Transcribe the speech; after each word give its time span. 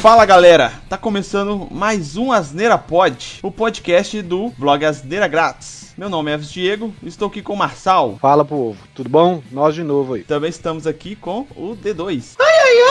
Fala 0.00 0.24
galera, 0.24 0.72
tá 0.88 0.96
começando 0.96 1.66
mais 1.72 2.16
um 2.16 2.30
Asneira 2.30 2.78
Pod, 2.78 3.40
o 3.42 3.50
podcast 3.50 4.22
do 4.22 4.50
blog 4.56 4.84
Asneira 4.84 5.26
Grátis. 5.26 5.92
Meu 5.98 6.08
nome 6.08 6.30
é 6.30 6.34
Eves 6.34 6.52
Diego, 6.52 6.94
estou 7.02 7.26
aqui 7.26 7.42
com 7.42 7.54
o 7.54 7.56
Marçal. 7.56 8.16
Fala 8.20 8.44
povo, 8.44 8.78
tudo 8.94 9.10
bom? 9.10 9.42
Nós 9.50 9.74
de 9.74 9.82
novo 9.82 10.14
aí. 10.14 10.22
Também 10.22 10.50
estamos 10.50 10.86
aqui 10.86 11.16
com 11.16 11.40
o 11.56 11.76
D2. 11.76 12.36
Ai, 12.38 12.46
ai, 12.46 12.62
ai, 12.62 12.87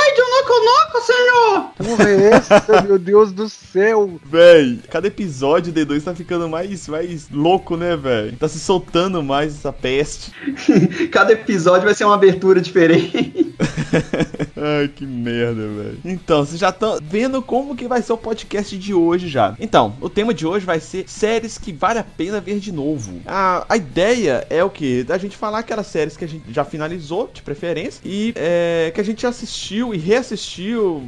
de 0.48 0.66
noco, 0.66 1.02
senhor! 1.02 1.66
Porra, 1.78 2.10
é 2.10 2.30
essa, 2.30 2.82
meu 2.82 2.98
Deus 2.98 3.32
do 3.32 3.50
céu! 3.50 4.20
Véi, 4.26 4.80
cada 4.90 5.08
episódio 5.08 5.72
o 5.72 5.76
D2 5.76 6.04
tá 6.04 6.16
ficando 6.16 6.48
mais, 6.48 6.88
mais 6.88 7.30
louco, 7.30 7.76
né, 7.76 7.98
véi? 7.98 8.32
Tá 8.34 8.48
se 8.48 8.60
soltando 8.60 9.22
mais 9.22 9.56
essa 9.56 9.74
peste. 9.74 10.32
cada 11.12 11.34
episódio 11.34 11.86
vai 11.86 11.94
ser 11.94 12.06
uma 12.06 12.16
abertura 12.16 12.62
diferente. 12.62 13.54
Ai, 14.56 14.88
que 14.88 15.06
merda, 15.06 15.68
velho. 15.68 16.00
Então, 16.06 16.46
vocês 16.46 16.60
já 16.60 16.70
estão 16.70 16.98
vendo 17.02 17.42
como 17.42 17.76
que 17.76 17.88
vai 17.88 18.02
ser 18.02 18.14
o 18.14 18.18
podcast 18.18 18.78
de 18.78 18.94
hoje 18.94 19.28
já. 19.28 19.56
Então, 19.60 19.96
o 20.02 20.10
tema 20.10 20.34
de 20.34 20.48
hoje 20.48 20.66
vai 20.66 20.80
ser 20.80 21.08
séries 21.08 21.58
que 21.58 21.72
vale 21.72 22.00
a 22.00 22.04
pena 22.04 22.40
ver 22.40 22.60
de 22.60 22.72
novo. 22.72 23.22
A, 23.26 23.66
a 23.70 23.78
ideia 23.78 24.46
é 24.50 24.64
o 24.64 24.70
que? 24.70 25.04
Da 25.04 25.18
gente 25.18 25.38
falar 25.38 25.60
aquelas 25.60 25.88
séries 25.88 26.18
que 26.18 26.26
a 26.26 26.28
gente 26.28 26.52
já 26.52 26.64
finalizou, 26.64 27.30
de 27.32 27.42
preferência, 27.42 28.02
e 28.04 28.34
é, 28.36 28.92
que 28.94 29.02
a 29.02 29.04
gente 29.04 29.26
assistiu 29.28 29.94
e 29.94 29.98
reassistiu 29.98 30.37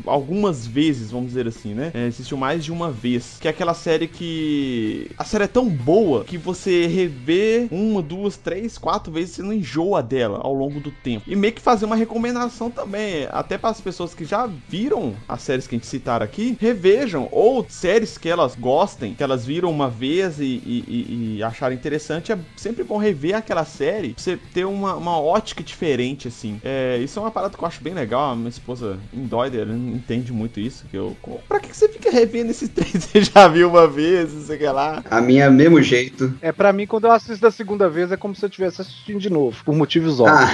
algumas 0.06 0.66
vezes, 0.66 1.12
vamos 1.12 1.28
dizer 1.28 1.48
assim, 1.48 1.74
né? 1.74 1.92
É, 1.94 2.08
assistiu 2.08 2.38
mais 2.38 2.64
de 2.64 2.72
uma 2.72 2.92
vez. 2.92 3.38
Que 3.40 3.48
é 3.48 3.52
aquela 3.52 3.74
série 3.74 4.08
que. 4.08 5.12
A 5.18 5.24
série 5.24 5.46
é 5.46 5.48
tão 5.48 5.68
boa 5.70 6.24
que 6.24 6.38
você 6.38 6.88
revê 6.88 7.68
uma, 7.72 8.02
duas, 8.02 8.38
três, 8.38 8.78
quatro 8.78 9.12
vezes 9.12 9.36
você 9.36 9.42
não 9.42 9.54
enjoa 9.54 10.02
dela 10.02 10.40
ao 10.42 10.54
longo 10.54 10.80
do 10.80 10.92
tempo. 10.92 11.26
E 11.28 11.36
meio 11.36 11.54
que 11.54 11.62
fazer 11.62 11.86
uma 11.86 11.96
recomendação 11.96 12.70
também, 12.70 13.28
até 13.32 13.58
para 13.58 13.70
as 13.70 13.82
pessoas 13.82 14.14
que 14.14 14.26
já 14.26 14.50
viram 14.68 15.16
as 15.28 15.42
séries 15.42 15.68
que 15.68 15.76
a 15.76 15.78
gente 15.78 15.88
citar 15.88 16.22
aqui, 16.22 16.58
revejam, 16.60 17.28
ou 17.32 17.66
séries 17.70 18.18
que 18.18 18.30
elas 18.30 18.56
gostem, 18.56 19.14
que 19.14 19.24
elas 19.24 19.46
viram 19.46 19.70
uma 19.70 19.90
vez 19.90 20.40
e, 20.40 20.44
e, 20.46 21.36
e, 21.38 21.44
acharem 21.44 21.78
interessante, 21.78 22.32
é 22.32 22.40
sempre 22.56 22.84
bom 22.84 22.98
rever 22.98 23.36
aquela 23.36 23.66
série, 23.66 24.14
pra 24.14 24.24
você 24.24 24.38
ter 24.54 24.66
uma, 24.66 24.96
uma 24.96 25.20
ótica 25.20 25.64
diferente, 25.64 26.28
assim. 26.28 26.60
É, 26.64 26.98
isso 26.98 27.20
é 27.20 27.22
uma 27.22 27.32
parada 27.32 27.56
que 27.56 27.64
eu 27.64 27.68
acho 27.68 27.84
bem 27.84 27.94
legal, 27.94 28.32
a 28.32 28.36
minha 28.36 28.50
esposa 28.50 29.00
indóida, 29.20 29.58
ela 29.58 29.74
não 29.74 29.96
entende 29.96 30.32
muito 30.32 30.60
isso, 30.60 30.86
que 30.90 30.98
eu... 30.98 31.16
Pra 31.48 31.60
que 31.60 31.76
você 31.76 31.88
fica 31.90 32.10
revendo 32.12 32.52
esses 32.52 32.70
três? 32.70 32.92
Você 32.92 33.22
já 33.22 33.48
viu 33.48 33.70
uma 33.70 33.88
vez, 33.88 34.34
não 34.34 34.42
sei 34.42 34.56
o 34.56 34.60
que 34.60 34.66
lá. 34.66 35.04
A 35.10 35.22
minha 35.22 35.46
é 35.46 35.50
mesmo 35.50 35.82
jeito. 35.82 36.34
É, 36.42 36.52
pra 36.52 36.74
mim, 36.74 36.86
quando 36.88 37.06
eu 37.06 37.12
assisto 37.12 37.42
da 37.42 37.52
segunda 37.52 37.90
vez, 37.90 38.12
é 38.12 38.18
como 38.18 38.36
se 38.36 38.44
eu 38.44 38.50
estivesse 38.50 38.82
assistindo 38.82 39.20
de 39.20 39.30
novo, 39.30 39.64
por 39.64 39.76
motivos 39.76 40.20
óbvios. 40.22 40.50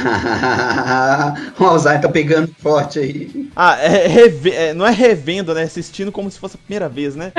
o 1.59 1.63
Alzheimer 1.63 2.02
tá 2.02 2.09
pegando 2.09 2.49
forte 2.58 2.99
aí. 2.99 3.49
Ah, 3.55 3.77
é, 3.80 4.69
é, 4.69 4.73
não 4.73 4.86
é 4.86 4.91
revendo, 4.91 5.53
né? 5.53 5.63
Assistindo 5.63 6.11
como 6.11 6.30
se 6.30 6.39
fosse 6.39 6.55
a 6.55 6.59
primeira 6.59 6.89
vez, 6.89 7.16
né? 7.16 7.31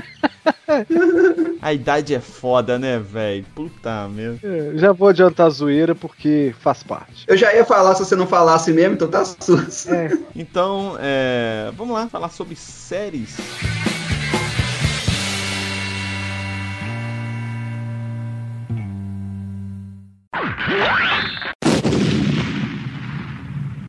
A 1.61 1.73
idade 1.73 2.15
é 2.15 2.21
foda, 2.21 2.79
né, 2.79 2.99
velho? 2.99 3.45
Puta 3.55 4.09
merda. 4.09 4.41
É, 4.43 4.73
já 4.77 4.93
vou 4.93 5.09
adiantar 5.09 5.47
a 5.47 5.51
zoeira 5.51 5.95
porque 5.95 6.55
faz 6.61 6.83
parte. 6.83 7.25
Eu 7.27 7.37
já 7.37 7.55
ia 7.55 7.65
falar 7.65 7.95
se 7.95 8.05
você 8.05 8.17
não 8.17 8.27
falasse 8.27 8.73
mesmo, 8.73 8.95
então 8.95 9.09
tá 9.09 9.25
sus. 9.25 9.87
É. 9.87 10.11
Então, 10.35 10.97
é, 11.01 11.71
vamos 11.77 11.95
lá 11.95 12.09
falar 12.09 12.31
sobre 12.31 12.57
séries. 12.57 13.37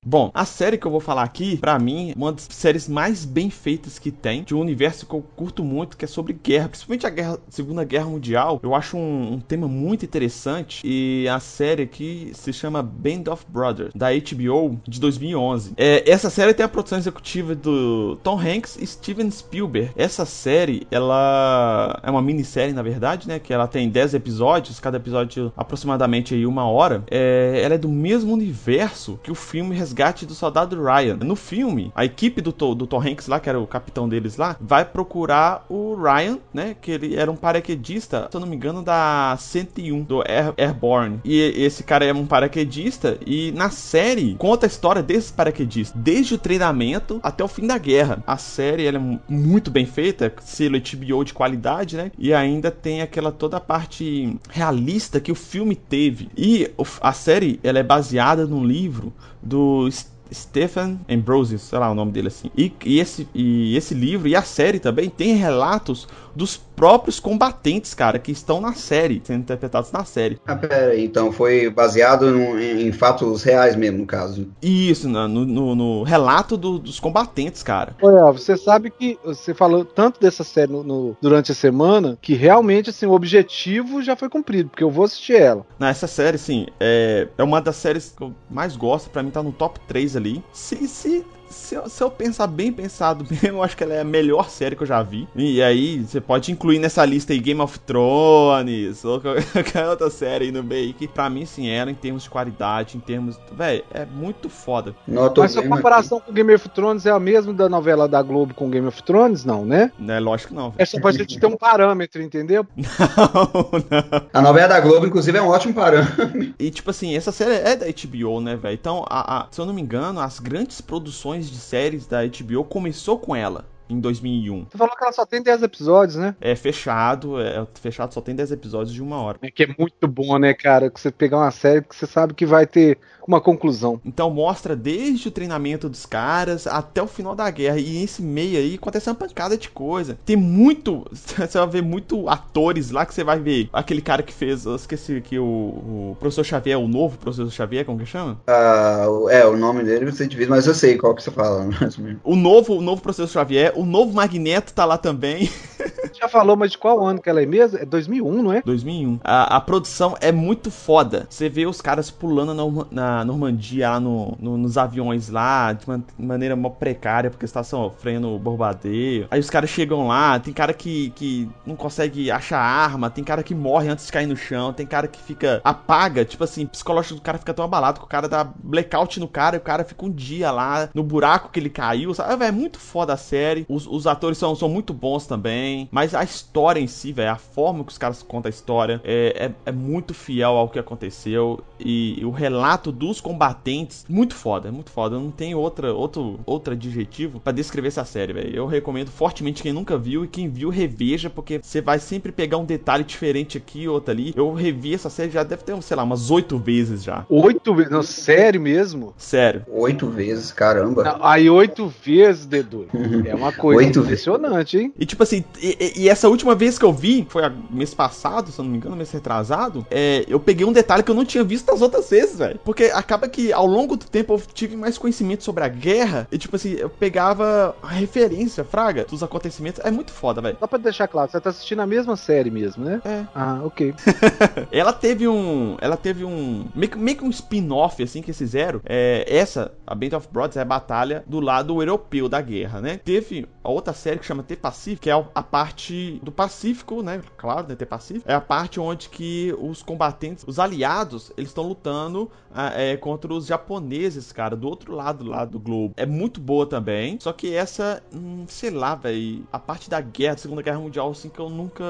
Bom, 0.09 0.31
a 0.33 0.45
série 0.45 0.77
que 0.77 0.87
eu 0.87 0.91
vou 0.91 1.01
falar 1.01 1.23
aqui, 1.23 1.57
pra 1.57 1.77
mim, 1.77 2.11
é 2.11 2.13
uma 2.15 2.31
das 2.31 2.47
séries 2.49 2.87
mais 2.87 3.25
bem 3.25 3.49
feitas 3.49 3.99
que 3.99 4.09
tem, 4.09 4.41
de 4.41 4.55
um 4.55 4.61
universo 4.61 5.05
que 5.05 5.13
eu 5.13 5.21
curto 5.35 5.65
muito, 5.65 5.97
que 5.97 6.05
é 6.05 6.07
sobre 6.07 6.31
guerra, 6.31 6.69
principalmente 6.69 7.05
a 7.05 7.09
guerra, 7.09 7.37
Segunda 7.49 7.83
Guerra 7.83 8.05
Mundial. 8.05 8.57
Eu 8.63 8.73
acho 8.73 8.95
um, 8.95 9.33
um 9.33 9.39
tema 9.41 9.67
muito 9.67 10.05
interessante 10.05 10.81
e 10.85 11.27
a 11.27 11.41
série 11.41 11.83
aqui 11.83 12.31
se 12.33 12.53
chama 12.53 12.81
Band 12.81 13.29
of 13.29 13.45
Brothers, 13.49 13.91
da 13.93 14.07
HBO, 14.13 14.79
de 14.87 14.97
2011. 14.97 15.73
É, 15.75 16.09
essa 16.09 16.29
série 16.29 16.53
tem 16.53 16.65
a 16.65 16.69
produção 16.69 16.97
executiva 16.97 17.53
do 17.53 18.15
Tom 18.23 18.39
Hanks 18.39 18.77
e 18.79 18.87
Steven 18.87 19.29
Spielberg. 19.29 19.91
Essa 19.97 20.23
série, 20.23 20.87
ela 20.89 21.99
é 22.01 22.09
uma 22.09 22.21
minissérie, 22.21 22.71
na 22.71 22.81
verdade, 22.81 23.27
né, 23.27 23.39
que 23.39 23.53
ela 23.53 23.67
tem 23.67 23.89
10 23.89 24.13
episódios, 24.13 24.79
cada 24.79 24.95
episódio 24.95 25.51
aproximadamente 25.57 26.33
aí 26.33 26.45
uma 26.45 26.65
hora. 26.65 27.03
É, 27.11 27.59
ela 27.61 27.75
é 27.75 27.77
do 27.77 27.89
mesmo 27.89 28.31
universo 28.31 29.19
que 29.21 29.29
o 29.29 29.35
filme 29.35 29.75
do 30.25 30.35
Soldado 30.35 30.81
Ryan. 30.81 31.17
No 31.17 31.35
filme, 31.35 31.91
a 31.95 32.05
equipe 32.05 32.39
do, 32.39 32.51
do 32.51 32.85
Tom 32.85 33.01
Hanks 33.01 33.27
lá, 33.27 33.39
que 33.39 33.49
era 33.49 33.59
o 33.59 33.65
capitão 33.65 34.07
deles 34.07 34.37
lá, 34.37 34.55
vai 34.61 34.85
procurar 34.85 35.65
o 35.67 35.95
Ryan, 35.95 36.37
né? 36.53 36.75
Que 36.79 36.91
ele 36.91 37.15
era 37.15 37.31
um 37.31 37.35
paraquedista, 37.35 38.27
se 38.29 38.37
eu 38.37 38.41
não 38.41 38.47
me 38.47 38.55
engano, 38.55 38.83
da 38.83 39.35
101, 39.39 40.03
do 40.03 40.21
Air, 40.21 40.53
Airborne. 40.57 41.19
E 41.25 41.39
esse 41.39 41.83
cara 41.83 42.05
é 42.05 42.13
um 42.13 42.27
paraquedista 42.27 43.17
e 43.25 43.51
na 43.53 43.69
série 43.69 44.35
conta 44.35 44.65
a 44.65 44.67
história 44.67 45.01
desses 45.01 45.31
paraquedistas, 45.31 45.99
desde 45.99 46.35
o 46.35 46.37
treinamento 46.37 47.19
até 47.23 47.43
o 47.43 47.47
fim 47.47 47.65
da 47.65 47.77
guerra. 47.77 48.23
A 48.27 48.37
série 48.37 48.85
é 48.85 48.91
muito 49.27 49.71
bem 49.71 49.85
feita, 49.85 50.31
selo 50.41 50.77
HBO 50.77 51.23
de 51.23 51.33
qualidade, 51.33 51.97
né? 51.97 52.11
E 52.17 52.33
ainda 52.33 52.69
tem 52.69 53.01
aquela 53.01 53.31
toda 53.31 53.57
a 53.57 53.61
parte 53.61 54.37
realista 54.49 55.19
que 55.19 55.31
o 55.31 55.35
filme 55.35 55.75
teve. 55.75 56.29
E 56.37 56.69
a 57.01 57.13
série 57.13 57.59
ela 57.63 57.79
é 57.79 57.83
baseada 57.83 58.45
num 58.45 58.63
livro 58.63 59.13
do 59.41 59.86
Stephen 60.33 60.99
Ambrosius, 61.09 61.63
sei 61.63 61.79
lá 61.79 61.91
o 61.91 61.95
nome 61.95 62.11
dele 62.11 62.27
assim. 62.27 62.51
E, 62.55 62.71
e, 62.85 62.99
esse, 62.99 63.27
e 63.33 63.75
esse 63.75 63.93
livro 63.93 64.27
e 64.27 64.35
a 64.35 64.41
série 64.41 64.79
também 64.79 65.09
tem 65.09 65.35
relatos 65.35 66.07
dos 66.35 66.55
próprios 66.55 67.19
combatentes, 67.19 67.95
cara, 67.95 68.19
que 68.19 68.31
estão 68.31 68.61
na 68.61 68.73
série, 68.73 69.19
sendo 69.25 69.39
interpretados 69.39 69.91
na 69.91 70.05
série. 70.05 70.39
Ah, 70.45 70.55
pera 70.55 70.97
então 70.97 71.31
foi 71.31 71.67
baseado 71.71 72.29
no, 72.31 72.59
em, 72.59 72.87
em, 72.87 72.91
fatos 72.91 73.41
reais 73.41 73.75
mesmo, 73.75 73.97
no 73.97 74.05
caso. 74.05 74.47
Isso, 74.61 75.09
no, 75.09 75.27
no, 75.27 75.75
no 75.75 76.03
relato 76.03 76.55
do, 76.55 76.77
dos 76.77 76.99
combatentes, 76.99 77.63
cara. 77.63 77.95
Olha, 77.99 78.31
você 78.31 78.55
sabe 78.55 78.91
que 78.91 79.17
você 79.25 79.55
falou 79.55 79.83
tanto 79.83 80.19
dessa 80.19 80.43
série 80.43 80.71
no, 80.71 81.17
durante 81.19 81.51
a 81.51 81.55
semana 81.55 82.15
que 82.21 82.35
realmente, 82.35 82.91
assim, 82.91 83.07
o 83.07 83.13
objetivo 83.13 84.03
já 84.03 84.15
foi 84.15 84.29
cumprido, 84.29 84.69
porque 84.69 84.83
eu 84.83 84.91
vou 84.91 85.05
assistir 85.05 85.37
ela. 85.37 85.65
Não, 85.79 85.87
essa 85.87 86.05
série, 86.05 86.35
assim, 86.35 86.67
é, 86.79 87.27
é 87.35 87.43
uma 87.43 87.59
das 87.59 87.77
séries 87.77 88.13
que 88.15 88.21
eu 88.21 88.31
mais 88.47 88.77
gosto, 88.77 89.09
para 89.09 89.23
mim 89.23 89.31
tá 89.31 89.41
no 89.41 89.51
top 89.51 89.79
3 89.87 90.15
ali. 90.17 90.43
Se, 90.51 90.87
se 90.87 91.23
se 91.49 91.75
eu, 91.75 91.89
se 91.89 92.03
eu, 92.03 92.09
pensar 92.09 92.47
bem 92.47 92.71
pensado 92.71 93.25
mesmo, 93.29 93.57
eu 93.57 93.63
acho 93.63 93.75
que 93.75 93.83
ela 93.83 93.93
é 93.93 94.01
a 94.01 94.05
melhor 94.05 94.49
série 94.49 94.75
que 94.75 94.83
eu 94.83 94.87
já 94.87 95.01
vi. 95.01 95.27
E 95.35 95.61
aí, 95.61 95.99
você 95.99 96.19
pode 96.19 96.51
incluir 96.51 96.79
nessa 96.79 97.03
lista 97.05 97.33
aí 97.33 97.39
Game 97.39 97.61
of 97.61 97.79
Thrones, 97.79 99.03
ou 99.03 99.21
qualquer 99.21 99.87
outra 99.87 100.09
série 100.09 100.45
aí 100.45 100.51
no 100.51 100.63
meio, 100.63 100.93
que 100.93 101.07
pra 101.07 101.29
mim, 101.29 101.45
sim, 101.45 101.67
era 101.69 101.89
em 101.89 101.95
termos 101.95 102.23
de 102.23 102.29
qualidade, 102.29 102.97
em 102.97 102.99
termos. 102.99 103.39
Véi, 103.51 103.83
é 103.93 104.05
muito 104.05 104.49
foda. 104.49 104.95
Mas 105.07 105.57
a 105.57 105.67
comparação 105.67 106.17
aqui. 106.17 106.27
com 106.27 106.33
Game 106.33 106.53
of 106.53 106.69
Thrones 106.69 107.05
é 107.05 107.11
a 107.11 107.19
mesma 107.19 107.53
da 107.53 107.69
novela 107.69 108.07
da 108.07 108.21
Globo 108.21 108.53
com 108.53 108.69
Game 108.69 108.87
of 108.87 109.01
Thrones, 109.03 109.45
não, 109.45 109.65
né? 109.65 109.91
É 110.07 110.19
lógico 110.19 110.49
que 110.49 110.55
não. 110.55 110.71
Véio. 110.71 110.81
É 110.81 110.85
só 110.85 110.99
pra 110.99 111.11
gente 111.11 111.39
ter 111.39 111.45
um 111.45 111.57
parâmetro, 111.57 112.21
entendeu? 112.21 112.65
Não, 112.77 113.69
não. 113.71 114.27
A 114.33 114.41
novela 114.41 114.67
da 114.67 114.79
Globo, 114.79 115.05
inclusive, 115.05 115.37
é 115.37 115.41
um 115.41 115.47
ótimo 115.47 115.73
parâmetro. 115.73 116.53
E, 116.59 116.69
tipo 116.69 116.89
assim, 116.89 117.15
essa 117.15 117.31
série 117.31 117.55
é 117.55 117.75
da 117.75 117.85
HBO, 117.85 118.39
né, 118.41 118.55
velho? 118.55 118.73
Então, 118.73 119.05
a, 119.07 119.39
a, 119.39 119.47
se 119.51 119.59
eu 119.59 119.65
não 119.65 119.73
me 119.73 119.81
engano, 119.81 120.19
as 120.19 120.39
grandes 120.39 120.81
produções 120.81 121.36
de 121.45 121.57
séries 121.57 122.07
da 122.07 122.25
HBO 122.25 122.63
começou 122.63 123.19
com 123.19 123.35
ela 123.35 123.65
em 123.89 123.99
2001. 123.99 124.67
Você 124.69 124.77
falou 124.77 124.95
que 124.95 125.03
ela 125.03 125.13
só 125.13 125.25
tem 125.25 125.41
10 125.41 125.63
episódios, 125.63 126.17
né? 126.17 126.35
É 126.39 126.55
fechado, 126.55 127.39
é 127.39 127.65
fechado, 127.75 128.13
só 128.13 128.21
tem 128.21 128.35
10 128.35 128.51
episódios 128.51 128.93
de 128.93 129.01
uma 129.01 129.21
hora. 129.21 129.37
É 129.41 129.51
que 129.51 129.63
é 129.63 129.75
muito 129.77 130.07
bom, 130.07 130.37
né, 130.37 130.53
cara? 130.53 130.89
Que 130.89 130.99
você 130.99 131.11
pegar 131.11 131.37
uma 131.37 131.51
série 131.51 131.81
que 131.81 131.95
você 131.95 132.05
sabe 132.05 132.33
que 132.33 132.45
vai 132.45 132.65
ter 132.65 132.97
uma 133.27 133.41
conclusão. 133.41 133.99
Então 134.05 134.29
mostra 134.29 134.75
desde 134.75 135.27
o 135.27 135.31
treinamento 135.31 135.89
dos 135.89 136.05
caras 136.05 136.65
até 136.65 137.01
o 137.01 137.07
final 137.07 137.35
da 137.35 137.49
guerra. 137.49 137.77
E 137.77 138.03
esse 138.03 138.21
meio 138.21 138.57
aí 138.57 138.75
acontece 138.75 139.09
uma 139.09 139.15
pancada 139.15 139.57
de 139.57 139.69
coisa. 139.69 140.17
Tem 140.25 140.35
muito. 140.35 141.05
Você 141.11 141.57
vai 141.57 141.67
ver 141.67 141.83
muito 141.83 142.29
atores 142.29 142.89
lá 142.89 143.05
que 143.05 143.13
você 143.13 143.23
vai 143.23 143.39
ver. 143.39 143.69
Aquele 143.73 144.01
cara 144.01 144.23
que 144.23 144.33
fez. 144.33 144.65
Eu 144.65 144.75
esqueci 144.75 145.21
que 145.21 145.37
o, 145.37 145.43
o 145.43 146.17
professor 146.19 146.43
Xavier, 146.43 146.79
o 146.79 146.87
novo 146.87 147.17
professor 147.17 147.49
Xavier, 147.51 147.85
como 147.85 147.99
que 147.99 148.05
chama? 148.05 148.39
Uh, 148.47 149.29
é, 149.29 149.45
o 149.45 149.57
nome 149.57 149.83
dele 149.83 150.09
você 150.09 150.27
devia, 150.27 150.47
mas 150.47 150.65
eu 150.65 150.73
sei 150.73 150.97
qual 150.97 151.13
que 151.13 151.23
você 151.23 151.31
fala. 151.31 151.67
o 152.23 152.35
novo, 152.35 152.77
o 152.77 152.81
novo 152.81 153.01
professor 153.01 153.27
Xavier, 153.27 153.73
o 153.77 153.85
novo 153.85 154.13
Magneto 154.13 154.73
tá 154.73 154.85
lá 154.85 154.97
também. 154.97 155.49
já 156.19 156.27
falou, 156.27 156.55
mas 156.55 156.71
de 156.71 156.77
qual 156.77 157.05
ano 157.05 157.21
que 157.21 157.29
ela 157.29 157.41
é 157.41 157.45
mesmo? 157.45 157.77
É 157.77 157.85
2001, 157.85 158.43
não 158.43 158.53
é? 158.53 158.61
2001. 158.63 159.19
A, 159.23 159.57
a 159.57 159.61
produção 159.61 160.15
é 160.19 160.31
muito 160.31 160.71
foda. 160.71 161.27
Você 161.29 161.47
vê 161.47 161.65
os 161.65 161.81
caras 161.81 162.09
pulando 162.09 162.53
na, 162.53 162.85
na 162.91 163.25
Normandia, 163.25 163.91
lá 163.91 163.99
no, 163.99 164.35
no, 164.39 164.57
nos 164.57 164.77
aviões 164.77 165.29
lá, 165.29 165.73
de 165.73 165.85
uma 165.85 166.03
maneira 166.17 166.55
mó 166.55 166.69
precária, 166.69 167.29
porque 167.29 167.45
está 167.45 167.63
sofrendo 167.63 168.37
bombardeio. 168.39 169.27
Aí 169.29 169.39
os 169.39 169.49
caras 169.49 169.69
chegam 169.69 170.07
lá, 170.07 170.39
tem 170.39 170.53
cara 170.53 170.73
que, 170.73 171.11
que 171.11 171.49
não 171.65 171.75
consegue 171.75 172.31
achar 172.31 172.59
arma, 172.59 173.09
tem 173.09 173.23
cara 173.23 173.43
que 173.43 173.55
morre 173.55 173.89
antes 173.89 174.05
de 174.05 174.11
cair 174.11 174.25
no 174.25 174.35
chão, 174.35 174.73
tem 174.73 174.85
cara 174.85 175.07
que 175.07 175.21
fica 175.21 175.61
apaga, 175.63 176.25
tipo 176.25 176.43
assim, 176.43 176.63
o 176.63 176.69
psicológico 176.69 177.15
do 177.15 177.21
cara 177.21 177.37
fica 177.37 177.53
tão 177.53 177.65
abalado 177.65 177.99
que 177.99 178.05
o 178.05 178.09
cara 178.09 178.27
dá 178.27 178.43
blackout 178.43 179.19
no 179.19 179.27
cara 179.27 179.55
e 179.55 179.59
o 179.59 179.61
cara 179.61 179.83
fica 179.83 180.05
um 180.05 180.11
dia 180.11 180.51
lá 180.51 180.89
no 180.93 181.03
buraco 181.03 181.49
que 181.49 181.59
ele 181.59 181.69
caiu, 181.69 182.13
sabe? 182.13 182.45
É 182.45 182.51
muito 182.51 182.79
foda 182.79 183.13
a 183.13 183.17
série. 183.17 183.65
Os, 183.67 183.87
os 183.87 184.07
atores 184.07 184.37
são, 184.37 184.55
são 184.55 184.69
muito 184.69 184.93
bons 184.93 185.27
também, 185.27 185.87
mas 185.91 186.15
a 186.15 186.23
história 186.23 186.79
em 186.79 186.87
si, 186.87 187.11
velho, 187.11 187.31
a 187.31 187.35
forma 187.35 187.83
que 187.83 187.91
os 187.91 187.97
caras 187.97 188.23
contam 188.23 188.49
a 188.49 188.49
história 188.49 189.01
é, 189.03 189.47
é, 189.65 189.69
é 189.69 189.71
muito 189.71 190.13
fiel 190.13 190.51
ao 190.51 190.69
que 190.69 190.79
aconteceu 190.79 191.63
e, 191.79 192.19
e, 192.19 192.25
o 192.25 192.31
relato 192.31 192.91
dos 192.91 193.21
combatentes, 193.21 194.05
muito 194.07 194.35
foda, 194.35 194.69
é 194.69 194.71
muito 194.71 194.89
foda. 194.89 195.19
Não 195.19 195.31
tenho 195.31 195.59
outra, 195.59 195.93
outro, 195.93 196.39
outro 196.45 196.73
adjetivo 196.73 197.39
para 197.39 197.53
descrever 197.53 197.89
essa 197.89 198.05
série, 198.05 198.33
velho. 198.33 198.55
Eu 198.55 198.65
recomendo 198.65 199.09
fortemente 199.09 199.61
quem 199.61 199.73
nunca 199.73 199.97
viu 199.97 200.23
e 200.23 200.27
quem 200.27 200.49
viu, 200.49 200.69
reveja, 200.69 201.29
porque 201.29 201.59
você 201.61 201.81
vai 201.81 201.99
sempre 201.99 202.31
pegar 202.31 202.57
um 202.57 202.65
detalhe 202.65 203.03
diferente 203.03 203.57
aqui, 203.57 203.87
outro 203.87 204.11
ali. 204.11 204.33
Eu 204.35 204.53
revi 204.53 204.93
essa 204.93 205.09
série 205.09 205.31
já 205.31 205.43
deve 205.43 205.63
ter, 205.63 205.81
sei 205.81 205.97
lá, 205.97 206.03
umas 206.03 206.31
oito 206.31 206.57
vezes 206.57 207.03
já. 207.03 207.25
Oito 207.29 207.75
vezes? 207.75 207.91
Não, 207.91 208.03
sério 208.03 208.61
mesmo? 208.61 209.13
Sério. 209.17 209.63
Oito 209.67 210.07
vezes, 210.07 210.51
caramba. 210.51 211.03
Não, 211.03 211.25
aí 211.25 211.49
oito 211.49 211.87
vezes, 212.03 212.45
Dedo. 212.45 212.87
É 213.27 213.35
uma 213.35 213.51
coisa 213.57 213.81
oito 213.81 213.99
impressionante, 213.99 214.77
hein? 214.77 214.93
E 214.97 215.05
tipo 215.05 215.23
assim, 215.23 215.43
e, 215.61 215.93
e, 215.97 216.09
essa 216.09 216.29
última 216.29 216.55
vez 216.55 216.77
que 216.77 216.85
eu 216.85 216.93
vi, 216.93 217.25
foi 217.29 217.43
mês 217.69 217.93
passado, 217.93 218.51
se 218.51 218.59
eu 218.59 218.63
não 218.63 218.71
me 218.71 218.77
engano, 218.77 218.95
mês 218.95 219.11
retrasado, 219.11 219.85
é, 219.89 220.25
eu 220.27 220.39
peguei 220.39 220.65
um 220.65 220.71
detalhe 220.71 221.03
que 221.03 221.11
eu 221.11 221.15
não 221.15 221.25
tinha 221.25 221.43
visto 221.43 221.69
as 221.71 221.81
outras 221.81 222.09
vezes, 222.09 222.37
velho. 222.37 222.59
Porque 222.63 222.85
acaba 222.85 223.27
que 223.27 223.51
ao 223.51 223.65
longo 223.65 223.95
do 223.95 224.05
tempo 224.05 224.33
eu 224.33 224.41
tive 224.53 224.75
mais 224.75 224.97
conhecimento 224.97 225.43
sobre 225.43 225.63
a 225.63 225.67
guerra 225.67 226.27
e 226.31 226.37
tipo 226.37 226.55
assim, 226.55 226.73
eu 226.73 226.89
pegava 226.89 227.75
a 227.81 227.87
referência, 227.87 228.63
fraga, 228.63 229.05
dos 229.05 229.23
acontecimentos. 229.23 229.83
É 229.83 229.91
muito 229.91 230.11
foda, 230.11 230.41
velho. 230.41 230.57
Só 230.59 230.67
pra 230.67 230.77
deixar 230.77 231.07
claro, 231.07 231.29
você 231.29 231.39
tá 231.39 231.49
assistindo 231.49 231.81
a 231.81 231.87
mesma 231.87 232.15
série 232.15 232.49
mesmo, 232.49 232.83
né? 232.83 233.01
É. 233.05 233.25
Ah, 233.33 233.61
ok. 233.63 233.93
ela 234.71 234.93
teve 234.93 235.27
um. 235.27 235.77
Ela 235.79 235.97
teve 235.97 236.23
um. 236.23 236.65
Meio, 236.75 236.97
meio 236.97 237.17
que 237.17 237.23
um 237.23 237.29
spin-off, 237.29 238.01
assim, 238.01 238.21
que 238.21 238.29
eles 238.29 238.37
fizeram. 238.37 238.81
É, 238.85 239.25
essa, 239.27 239.71
a 239.85 239.95
Band 239.95 240.17
of 240.17 240.27
Brothers, 240.31 240.57
é 240.57 240.61
a 240.61 240.65
batalha 240.65 241.23
do 241.27 241.39
lado 241.39 241.81
europeu 241.81 242.29
da 242.29 242.41
guerra, 242.41 242.81
né? 242.81 242.99
Teve 243.03 243.46
a 243.63 243.69
outra 243.69 243.93
série 243.93 244.19
que 244.19 244.25
chama 244.25 244.43
T-Pacífico, 244.43 245.03
que 245.03 245.09
é 245.09 245.13
a 245.13 245.43
parte 245.43 246.19
do 246.23 246.31
Pacífico, 246.31 247.01
né? 247.03 247.21
Claro, 247.35 247.67
né? 247.67 247.75
T-Pacífico. 247.75 248.29
É 248.29 248.33
a 248.33 248.41
parte 248.41 248.79
onde 248.79 249.09
que 249.09 249.53
os 249.59 249.83
combatentes, 249.83 250.45
os 250.47 250.57
aliados, 250.57 251.31
eles 251.35 251.49
estão 251.49 251.67
lutando 251.67 252.31
é, 252.75 252.95
contra 252.97 253.33
os 253.33 253.45
japoneses, 253.45 254.31
cara, 254.31 254.55
do 254.55 254.67
outro 254.67 254.95
lado 254.95 255.25
lá 255.25 255.43
do 255.43 255.59
globo. 255.59 255.93
É 255.97 256.05
muito 256.05 256.39
boa 256.39 256.65
também. 256.65 257.17
Só 257.19 257.33
que 257.33 257.53
essa, 257.53 258.01
hum, 258.13 258.45
sei 258.47 258.69
lá, 258.69 258.95
velho, 258.95 259.45
a 259.51 259.59
parte 259.59 259.89
da 259.89 259.99
guerra, 259.99 260.35
da 260.35 260.41
Segunda 260.41 260.61
Guerra 260.61 260.79
Mundial, 260.79 261.11
assim, 261.11 261.29
que 261.29 261.39
eu 261.39 261.49
nunca 261.49 261.83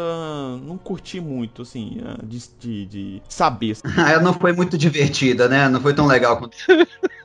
não 0.63 0.77
curti 0.77 1.19
muito, 1.19 1.61
assim, 1.61 2.01
de, 2.23 2.41
de, 2.59 2.85
de 2.85 3.21
saber. 3.29 3.77
Ela 3.97 4.21
não 4.21 4.33
foi 4.33 4.51
muito 4.51 4.77
divertida, 4.77 5.47
né? 5.47 5.69
Não 5.69 5.79
foi 5.79 5.93
tão 5.93 6.07
legal 6.07 6.37
quanto. 6.37 6.57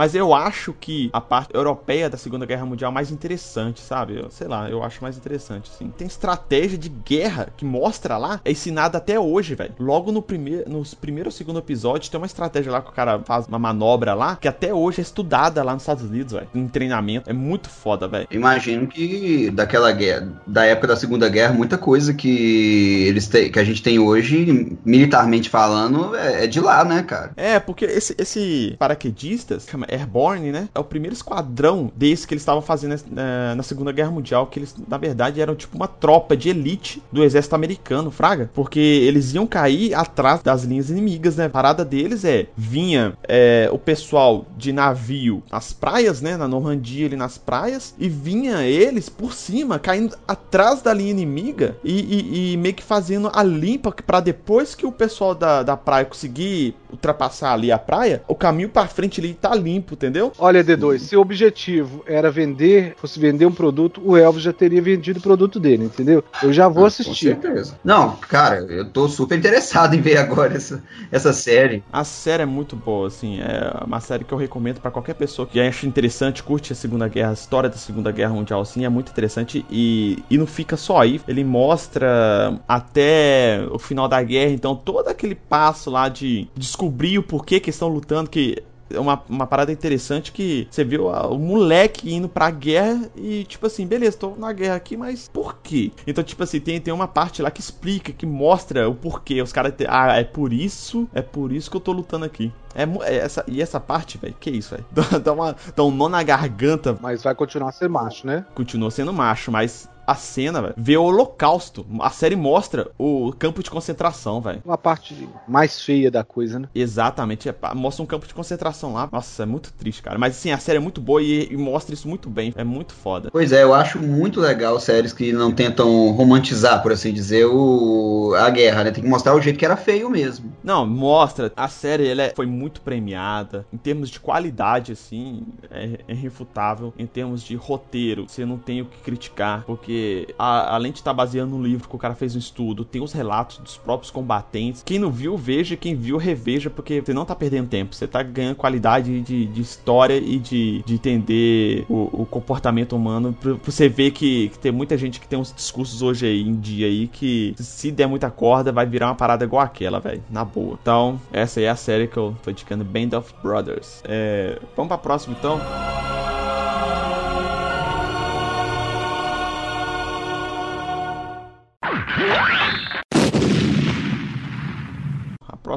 Mas 0.00 0.14
eu 0.14 0.32
acho 0.32 0.72
que 0.72 1.10
a 1.12 1.20
parte 1.20 1.50
europeia 1.52 2.08
da 2.08 2.16
Segunda 2.16 2.46
Guerra 2.46 2.64
Mundial 2.64 2.90
é 2.90 2.94
mais 2.94 3.10
interessante, 3.10 3.82
sabe? 3.82 4.16
Eu, 4.18 4.30
sei 4.30 4.48
lá, 4.48 4.66
eu 4.66 4.82
acho 4.82 5.02
mais 5.02 5.18
interessante, 5.18 5.70
assim. 5.70 5.90
Tem 5.90 6.06
estratégia 6.06 6.78
de 6.78 6.88
guerra 6.88 7.52
que 7.54 7.66
mostra 7.66 8.16
lá, 8.16 8.40
é 8.42 8.50
ensinada 8.50 8.96
até 8.96 9.20
hoje, 9.20 9.54
velho. 9.54 9.74
Logo 9.78 10.10
no 10.10 10.22
primeiro, 10.22 10.70
nos 10.70 10.94
primeiro 10.94 11.28
ou 11.28 11.30
segundo 11.30 11.58
episódio, 11.58 12.10
tem 12.10 12.18
uma 12.18 12.26
estratégia 12.26 12.72
lá 12.72 12.80
que 12.80 12.88
o 12.88 12.94
cara 12.94 13.20
faz 13.26 13.46
uma 13.46 13.58
manobra 13.58 14.14
lá, 14.14 14.36
que 14.36 14.48
até 14.48 14.72
hoje 14.72 15.00
é 15.00 15.02
estudada 15.02 15.62
lá 15.62 15.74
nos 15.74 15.82
Estados 15.82 16.04
Unidos, 16.04 16.32
velho. 16.32 16.48
Em 16.54 16.66
treinamento. 16.66 17.28
É 17.28 17.34
muito 17.34 17.68
foda, 17.68 18.08
velho. 18.08 18.26
Imagino 18.30 18.86
que 18.86 19.50
daquela 19.50 19.92
guerra, 19.92 20.32
da 20.46 20.64
época 20.64 20.86
da 20.86 20.96
Segunda 20.96 21.28
Guerra, 21.28 21.52
muita 21.52 21.76
coisa 21.76 22.14
que 22.14 23.04
eles 23.06 23.28
te, 23.28 23.50
que 23.50 23.58
a 23.58 23.64
gente 23.64 23.82
tem 23.82 23.98
hoje, 23.98 24.78
militarmente 24.82 25.50
falando, 25.50 26.16
é, 26.16 26.44
é 26.44 26.46
de 26.46 26.58
lá, 26.58 26.86
né, 26.86 27.02
cara? 27.02 27.32
É, 27.36 27.60
porque 27.60 27.84
esse, 27.84 28.14
esse 28.16 28.74
paraquedistas, 28.78 29.66
Airborne, 29.90 30.52
né? 30.52 30.68
É 30.74 30.78
o 30.78 30.84
primeiro 30.84 31.14
esquadrão 31.14 31.90
desse 31.94 32.26
que 32.26 32.34
eles 32.34 32.42
estavam 32.42 32.62
fazendo 32.62 33.00
na, 33.10 33.54
na, 33.54 33.62
Segunda 33.62 33.92
Guerra 33.92 34.10
Mundial, 34.10 34.46
que 34.46 34.58
eles, 34.58 34.74
na 34.88 34.96
verdade, 34.96 35.40
eram 35.40 35.54
tipo 35.54 35.76
uma 35.76 35.88
tropa 35.88 36.36
de 36.36 36.48
elite 36.48 37.02
do 37.12 37.22
exército 37.22 37.54
americano, 37.54 38.10
fraga. 38.10 38.50
Porque 38.54 38.80
eles 38.80 39.34
iam 39.34 39.46
cair 39.46 39.94
atrás 39.94 40.42
das 40.42 40.64
linhas 40.64 40.90
inimigas, 40.90 41.36
né? 41.36 41.46
A 41.46 41.50
parada 41.50 41.84
deles 41.84 42.24
é, 42.24 42.46
vinha 42.56 43.14
é, 43.28 43.68
o 43.72 43.78
pessoal 43.78 44.46
de 44.56 44.72
navio 44.72 45.42
nas 45.50 45.72
praias, 45.72 46.20
né? 46.20 46.36
Na 46.36 46.48
Normandia 46.48 47.06
ali 47.06 47.16
nas 47.16 47.38
praias, 47.38 47.94
e 47.98 48.08
vinha 48.08 48.64
eles 48.64 49.08
por 49.08 49.32
cima, 49.32 49.78
caindo 49.78 50.16
atrás 50.26 50.82
da 50.82 50.92
linha 50.92 51.10
inimiga 51.10 51.76
e, 51.84 52.00
e, 52.00 52.52
e 52.52 52.56
meio 52.56 52.74
que 52.74 52.82
fazendo 52.82 53.30
a 53.32 53.42
limpa 53.42 53.92
para 53.92 54.20
depois 54.20 54.74
que 54.74 54.86
o 54.86 54.92
pessoal 54.92 55.34
da, 55.34 55.62
da 55.62 55.76
praia 55.76 56.04
conseguir 56.04 56.74
ultrapassar 56.90 57.52
ali 57.52 57.70
a 57.72 57.78
praia, 57.78 58.22
o 58.28 58.34
caminho 58.34 58.68
para 58.68 58.86
frente 58.86 59.20
ali 59.20 59.34
tá 59.34 59.54
limpo, 59.54 59.94
entendeu? 59.94 60.32
Olha, 60.38 60.64
D2, 60.64 60.98
se 60.98 61.16
o 61.16 61.20
objetivo 61.20 62.02
era 62.06 62.30
vender, 62.30 62.94
fosse 62.96 63.18
vender 63.18 63.46
um 63.46 63.52
produto, 63.52 64.00
o 64.04 64.16
Elvis 64.16 64.42
já 64.42 64.52
teria 64.52 64.80
vendido 64.80 65.18
o 65.18 65.22
produto 65.22 65.58
dele, 65.58 65.84
entendeu? 65.84 66.24
Eu 66.42 66.52
já 66.52 66.68
vou 66.68 66.84
ah, 66.84 66.88
assistir. 66.88 67.36
Com 67.36 67.42
certeza. 67.42 67.78
Não, 67.84 68.16
cara, 68.16 68.60
eu 68.68 68.88
tô 68.88 69.08
super 69.08 69.38
interessado 69.38 69.94
em 69.96 70.00
ver 70.00 70.18
agora 70.18 70.54
essa, 70.54 70.82
essa 71.10 71.32
série. 71.32 71.82
A 71.92 72.04
série 72.04 72.42
é 72.42 72.46
muito 72.46 72.76
boa, 72.76 73.08
assim, 73.08 73.40
é 73.40 73.84
uma 73.84 74.00
série 74.00 74.24
que 74.24 74.32
eu 74.32 74.38
recomendo 74.38 74.80
para 74.80 74.90
qualquer 74.90 75.14
pessoa 75.14 75.46
que 75.46 75.60
acha 75.60 75.86
interessante, 75.86 76.42
curte 76.42 76.72
a 76.72 76.76
Segunda 76.76 77.08
Guerra, 77.08 77.30
a 77.30 77.34
história 77.34 77.68
da 77.68 77.76
Segunda 77.76 78.10
Guerra 78.10 78.34
Mundial, 78.34 78.60
assim, 78.60 78.84
é 78.84 78.88
muito 78.88 79.10
interessante 79.10 79.64
e, 79.70 80.22
e 80.30 80.38
não 80.38 80.46
fica 80.46 80.76
só 80.76 81.00
aí, 81.00 81.20
ele 81.26 81.44
mostra 81.44 82.58
até 82.66 83.66
o 83.70 83.78
final 83.78 84.08
da 84.08 84.22
guerra, 84.22 84.52
então 84.52 84.74
todo 84.74 85.08
aquele 85.08 85.34
passo 85.34 85.90
lá 85.90 86.08
de 86.08 86.48
descobrir 86.80 87.18
o 87.18 87.22
porquê 87.22 87.60
que 87.60 87.68
estão 87.68 87.88
lutando, 87.88 88.30
que 88.30 88.62
uma, 88.96 89.22
uma 89.28 89.46
parada 89.46 89.70
interessante 89.70 90.32
que 90.32 90.66
você 90.70 90.82
viu 90.82 91.06
o 91.06 91.38
moleque 91.38 92.12
indo 92.12 92.28
pra 92.28 92.50
guerra 92.50 93.08
e, 93.14 93.44
tipo 93.44 93.66
assim, 93.66 93.86
beleza, 93.86 94.16
tô 94.16 94.34
na 94.36 94.52
guerra 94.52 94.76
aqui, 94.76 94.96
mas 94.96 95.28
por 95.28 95.58
quê? 95.58 95.92
Então, 96.06 96.24
tipo 96.24 96.42
assim, 96.42 96.58
tem, 96.58 96.80
tem 96.80 96.92
uma 96.92 97.06
parte 97.06 97.42
lá 97.42 97.50
que 97.50 97.60
explica, 97.60 98.12
que 98.12 98.26
mostra 98.26 98.88
o 98.88 98.94
porquê. 98.94 99.40
Os 99.42 99.52
caras, 99.52 99.74
ah, 99.88 100.18
é 100.18 100.24
por 100.24 100.52
isso, 100.52 101.08
é 101.14 101.22
por 101.22 101.52
isso 101.52 101.70
que 101.70 101.76
eu 101.76 101.80
tô 101.80 101.92
lutando 101.92 102.24
aqui. 102.24 102.52
É, 102.74 102.82
é 103.08 103.16
essa, 103.18 103.44
e 103.46 103.60
essa 103.60 103.78
parte, 103.78 104.18
velho, 104.18 104.34
que 104.40 104.50
isso, 104.50 104.74
velho? 104.74 104.86
Dá, 104.90 105.18
dá, 105.18 105.32
uma, 105.32 105.56
dá 105.76 105.84
um 105.84 105.90
nó 105.90 106.08
na 106.08 106.22
garganta. 106.22 106.98
Mas 107.00 107.22
vai 107.22 107.34
continuar 107.34 107.72
sendo 107.72 107.92
macho, 107.92 108.26
né? 108.26 108.44
Continua 108.54 108.90
sendo 108.90 109.12
macho, 109.12 109.52
mas 109.52 109.88
a 110.10 110.14
cena, 110.16 110.60
velho, 110.60 110.74
vê 110.76 110.96
o 110.96 111.04
holocausto. 111.04 111.86
A 112.00 112.10
série 112.10 112.34
mostra 112.34 112.90
o 112.98 113.32
campo 113.38 113.62
de 113.62 113.70
concentração, 113.70 114.40
velho. 114.40 114.60
Uma 114.64 114.76
parte 114.76 115.28
mais 115.46 115.80
feia 115.80 116.10
da 116.10 116.24
coisa, 116.24 116.58
né? 116.58 116.68
Exatamente. 116.74 117.48
É, 117.48 117.54
mostra 117.76 118.02
um 118.02 118.06
campo 118.06 118.26
de 118.26 118.34
concentração 118.34 118.92
lá. 118.92 119.08
Nossa, 119.12 119.44
é 119.44 119.46
muito 119.46 119.72
triste, 119.72 120.02
cara. 120.02 120.18
Mas 120.18 120.36
assim, 120.36 120.50
a 120.50 120.58
série 120.58 120.78
é 120.78 120.80
muito 120.80 121.00
boa 121.00 121.22
e, 121.22 121.52
e, 121.52 121.56
mostra 121.56 121.94
isso 121.94 122.08
muito 122.08 122.28
bem. 122.28 122.52
É 122.56 122.64
muito 122.64 122.92
foda. 122.92 123.28
Pois 123.30 123.52
é, 123.52 123.62
eu 123.62 123.72
acho 123.72 124.00
muito 124.00 124.40
legal 124.40 124.80
séries 124.80 125.12
que 125.12 125.32
não 125.32 125.52
tentam 125.52 126.10
romantizar, 126.10 126.82
por 126.82 126.90
assim 126.90 127.12
dizer, 127.12 127.46
o... 127.46 128.34
a 128.36 128.50
guerra, 128.50 128.82
né? 128.82 128.90
Tem 128.90 129.04
que 129.04 129.08
mostrar 129.08 129.36
o 129.36 129.40
jeito 129.40 129.60
que 129.60 129.64
era 129.64 129.76
feio 129.76 130.10
mesmo. 130.10 130.52
Não, 130.64 130.84
mostra. 130.84 131.52
A 131.56 131.68
série, 131.68 132.08
ela 132.08 132.22
é, 132.22 132.32
foi 132.34 132.46
muito 132.46 132.80
premiada. 132.80 133.64
Em 133.72 133.76
termos 133.76 134.10
de 134.10 134.18
qualidade, 134.18 134.90
assim, 134.90 135.46
é, 135.70 136.00
é 136.08 136.12
irrefutável. 136.12 136.92
Em 136.98 137.06
termos 137.06 137.44
de 137.44 137.54
roteiro, 137.54 138.26
você 138.28 138.44
não 138.44 138.58
tem 138.58 138.82
o 138.82 138.86
que 138.86 138.98
criticar, 138.98 139.62
porque 139.64 139.99
a, 140.38 140.74
além 140.74 140.92
de 140.92 140.98
estar 140.98 141.10
tá 141.10 141.14
baseando 141.14 141.56
no 141.56 141.62
livro 141.62 141.88
que 141.88 141.94
o 141.94 141.98
cara 141.98 142.14
fez 142.14 142.34
um 142.34 142.38
estudo, 142.38 142.84
tem 142.84 143.02
os 143.02 143.12
relatos 143.12 143.58
dos 143.58 143.76
próprios 143.76 144.10
combatentes. 144.10 144.82
Quem 144.84 144.98
não 144.98 145.10
viu, 145.10 145.36
veja, 145.36 145.76
quem 145.76 145.94
viu, 145.94 146.16
reveja, 146.16 146.70
porque 146.70 147.00
você 147.00 147.12
não 147.12 147.24
tá 147.24 147.34
perdendo 147.34 147.68
tempo, 147.68 147.94
você 147.94 148.06
tá 148.06 148.22
ganhando 148.22 148.56
qualidade 148.56 149.20
de, 149.20 149.46
de 149.46 149.60
história 149.60 150.16
e 150.16 150.38
de, 150.38 150.82
de 150.84 150.94
entender 150.94 151.84
o, 151.88 152.22
o, 152.22 152.26
comportamento 152.26 152.94
humano. 152.94 153.32
Pra, 153.32 153.54
você 153.54 153.88
ver 153.88 154.10
que, 154.10 154.48
que, 154.48 154.58
tem 154.58 154.72
muita 154.72 154.96
gente 154.96 155.20
que 155.20 155.28
tem 155.28 155.38
uns 155.38 155.52
discursos 155.52 156.02
hoje 156.02 156.26
aí 156.26 156.42
em 156.42 156.56
dia 156.56 156.86
aí 156.86 157.06
que 157.06 157.54
se 157.58 157.90
der 157.90 158.06
muita 158.06 158.30
corda 158.30 158.72
vai 158.72 158.86
virar 158.86 159.06
uma 159.06 159.14
parada 159.14 159.44
igual 159.44 159.62
aquela, 159.62 160.00
velho, 160.00 160.22
na 160.30 160.44
boa. 160.44 160.78
Então, 160.80 161.20
essa 161.32 161.60
aí 161.60 161.66
é 161.66 161.70
a 161.70 161.76
série 161.76 162.06
que 162.06 162.16
eu 162.16 162.36
tô 162.42 162.50
indicando, 162.50 162.84
Band 162.84 163.16
of 163.16 163.32
Brothers. 163.42 164.02
É, 164.04 164.58
vamos 164.76 164.88
pra 164.88 164.98
próxima 164.98 165.36
então. 165.38 165.60